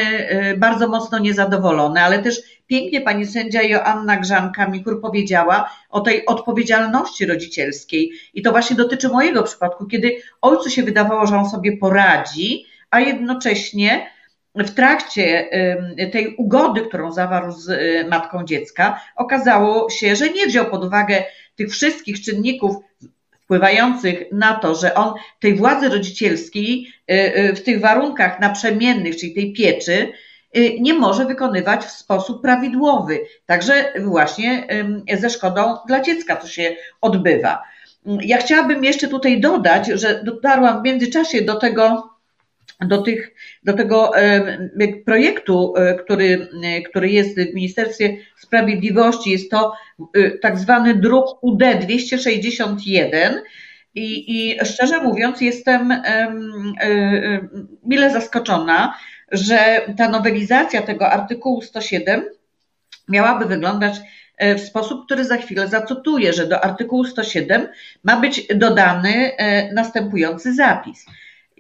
[0.58, 8.12] bardzo mocno niezadowolone, ale też pięknie pani sędzia Joanna Grzanka-Mikur powiedziała o tej odpowiedzialności rodzicielskiej
[8.34, 13.00] i to właśnie dotyczy mojego przypadku, kiedy ojcu się wydawało, że on sobie poradzi, a
[13.00, 14.10] jednocześnie
[14.56, 15.50] w trakcie
[16.12, 21.24] tej ugody, którą zawarł z y, matką dziecka, okazało się, że nie wziął pod uwagę
[21.56, 22.76] tych wszystkich czynników
[23.44, 29.34] wpływających na to, że on tej władzy rodzicielskiej y, y, w tych warunkach naprzemiennych, czyli
[29.34, 30.12] tej pieczy,
[30.80, 33.20] nie może wykonywać w sposób prawidłowy.
[33.46, 34.68] Także właśnie
[35.20, 37.64] ze szkodą dla dziecka to się odbywa.
[38.06, 42.09] Ja chciałabym jeszcze tutaj dodać, że dotarłam w międzyczasie do tego,
[42.88, 44.12] do, tych, do tego
[45.06, 49.32] projektu, e, który, e, który jest w Ministerstwie Sprawiedliwości.
[49.32, 49.74] Jest to
[50.16, 53.42] e, tak zwany druk UD 261.
[53.96, 55.94] I, I szczerze mówiąc, jestem
[57.84, 58.94] mile zaskoczona,
[59.32, 62.26] że ta nowelizacja tego artykułu 107
[63.10, 63.96] miałaby wyglądać
[64.58, 67.68] w sposób, który za chwilę zacytuję, że do artykułu 107
[68.04, 69.32] ma być dodany
[69.74, 71.06] następujący zapis.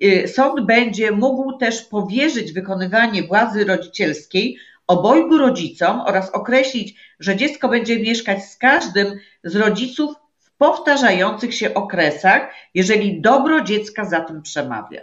[0.03, 7.67] Y, sąd będzie mógł też powierzyć wykonywanie władzy rodzicielskiej obojgu rodzicom oraz określić, że dziecko
[7.67, 14.41] będzie mieszkać z każdym z rodziców w powtarzających się okresach, jeżeli dobro dziecka za tym
[14.41, 15.01] przemawia.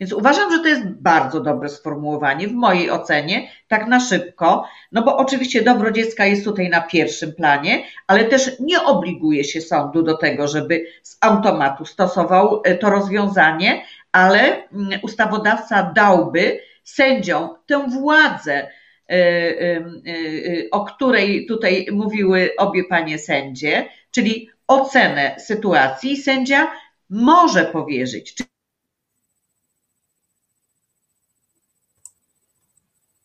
[0.00, 5.02] Więc uważam, że to jest bardzo dobre sformułowanie w mojej ocenie, tak na szybko, no
[5.02, 10.02] bo oczywiście dobro dziecka jest tutaj na pierwszym planie, ale też nie obliguje się sądu
[10.02, 17.88] do tego, żeby z automatu stosował e, to rozwiązanie, ale mm, ustawodawca dałby sędziom tę
[17.88, 18.70] władzę, e,
[19.08, 26.72] e, e, o której tutaj mówiły obie panie sędzie, czyli ocenę sytuacji sędzia
[27.10, 28.34] może powierzyć.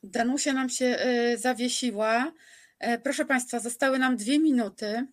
[0.04, 0.98] Danusia nam się
[1.36, 2.32] zawiesiła.
[3.04, 5.08] Proszę Państwa, zostały nam dwie minuty.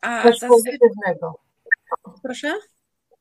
[0.00, 1.40] A Coś pozytywnego.
[2.22, 2.54] Proszę?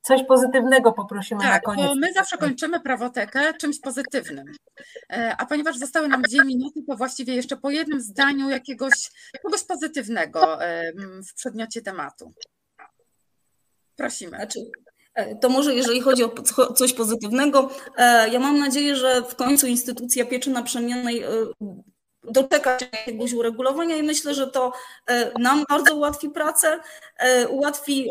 [0.07, 1.87] Coś pozytywnego poprosimy tak, na koniec.
[1.87, 4.45] Bo my zawsze kończymy prawotekę czymś pozytywnym.
[5.09, 9.63] E, a ponieważ zostały nam dwie minuty, to właściwie jeszcze po jednym zdaniu jakiegoś, jakiegoś
[9.63, 10.59] pozytywnego
[11.29, 12.33] w przedmiocie tematu.
[13.95, 14.37] Prosimy.
[14.37, 14.59] Znaczy,
[15.13, 16.29] e, to może jeżeli chodzi o
[16.75, 21.23] coś pozytywnego, e, ja mam nadzieję, że w końcu instytucja pieczy naprzemiennej
[22.23, 24.73] doczeka się jakiegoś uregulowania i myślę, że to
[25.39, 26.79] nam bardzo ułatwi pracę,
[27.49, 28.09] ułatwi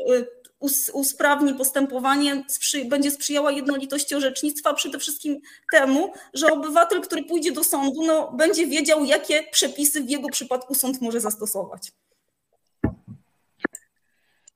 [0.92, 2.44] usprawni postępowanie,
[2.84, 5.40] będzie sprzyjała jednolitości orzecznictwa, przede wszystkim
[5.72, 10.74] temu, że obywatel, który pójdzie do sądu, no, będzie wiedział, jakie przepisy w jego przypadku
[10.74, 11.92] sąd może zastosować.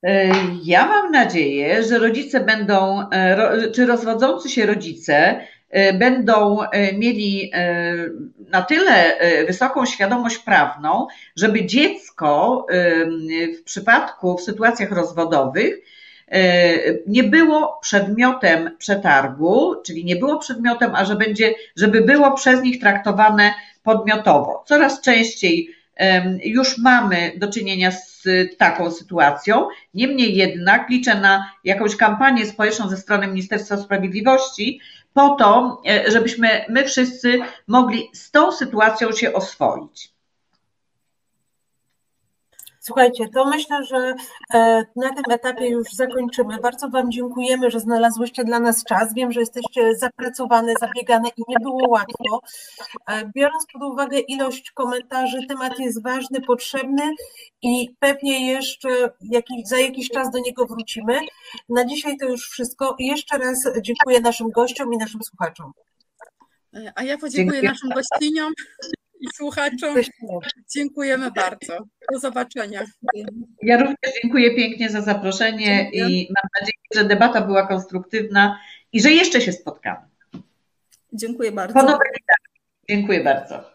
[0.03, 0.31] E,
[0.63, 6.57] ja mam nadzieję, że rodzice będą, e, czy rozwodzący się rodzice e, będą
[6.93, 7.51] mieli
[8.49, 12.65] na tyle wysoką świadomość prawną, żeby dziecko
[13.59, 15.75] w przypadku, w sytuacjach rozwodowych
[17.07, 22.79] nie było przedmiotem przetargu, czyli nie było przedmiotem, a że będzie, żeby było przez nich
[22.79, 23.53] traktowane
[23.83, 24.63] podmiotowo.
[24.67, 25.75] Coraz częściej
[26.43, 28.23] już mamy do czynienia z
[28.57, 29.67] taką sytuacją.
[29.93, 34.79] Niemniej jednak liczę na jakąś kampanię społeczną ze strony Ministerstwa Sprawiedliwości
[35.13, 40.18] po to, e, żebyśmy my wszyscy mogli z tą sytuacją się oswoić.
[42.79, 44.13] Słuchajcie, to myślę, że
[44.53, 46.57] e, na tym etapie już zakończymy.
[46.57, 49.13] Bardzo Wam dziękujemy, że znalazłyście dla nas czas.
[49.13, 52.41] Wiem, że jesteście zapracowane, zabiegane i nie było łatwo.
[53.07, 57.03] E, biorąc pod uwagę ilość komentarzy, temat jest ważny, potrzebny
[57.61, 58.89] i pewnie jeszcze
[59.65, 61.19] za jakiś czas do niego wrócimy.
[61.69, 62.95] Na dzisiaj to już wszystko.
[62.99, 65.71] Jeszcze raz dziękuję naszym gościom i naszym słuchaczom.
[66.95, 67.71] A ja podziękuję Dziękuję.
[67.71, 68.53] naszym gościniom
[69.19, 69.95] i słuchaczom.
[70.75, 71.77] Dziękujemy bardzo.
[72.11, 72.81] Do zobaczenia.
[73.61, 76.09] Ja również dziękuję pięknie za zaproszenie dziękuję.
[76.09, 78.59] i mam nadzieję, że debata była konstruktywna
[78.93, 80.07] i że jeszcze się spotkamy.
[81.13, 81.99] Dziękuję bardzo.
[82.89, 83.71] Dziękuję bardzo.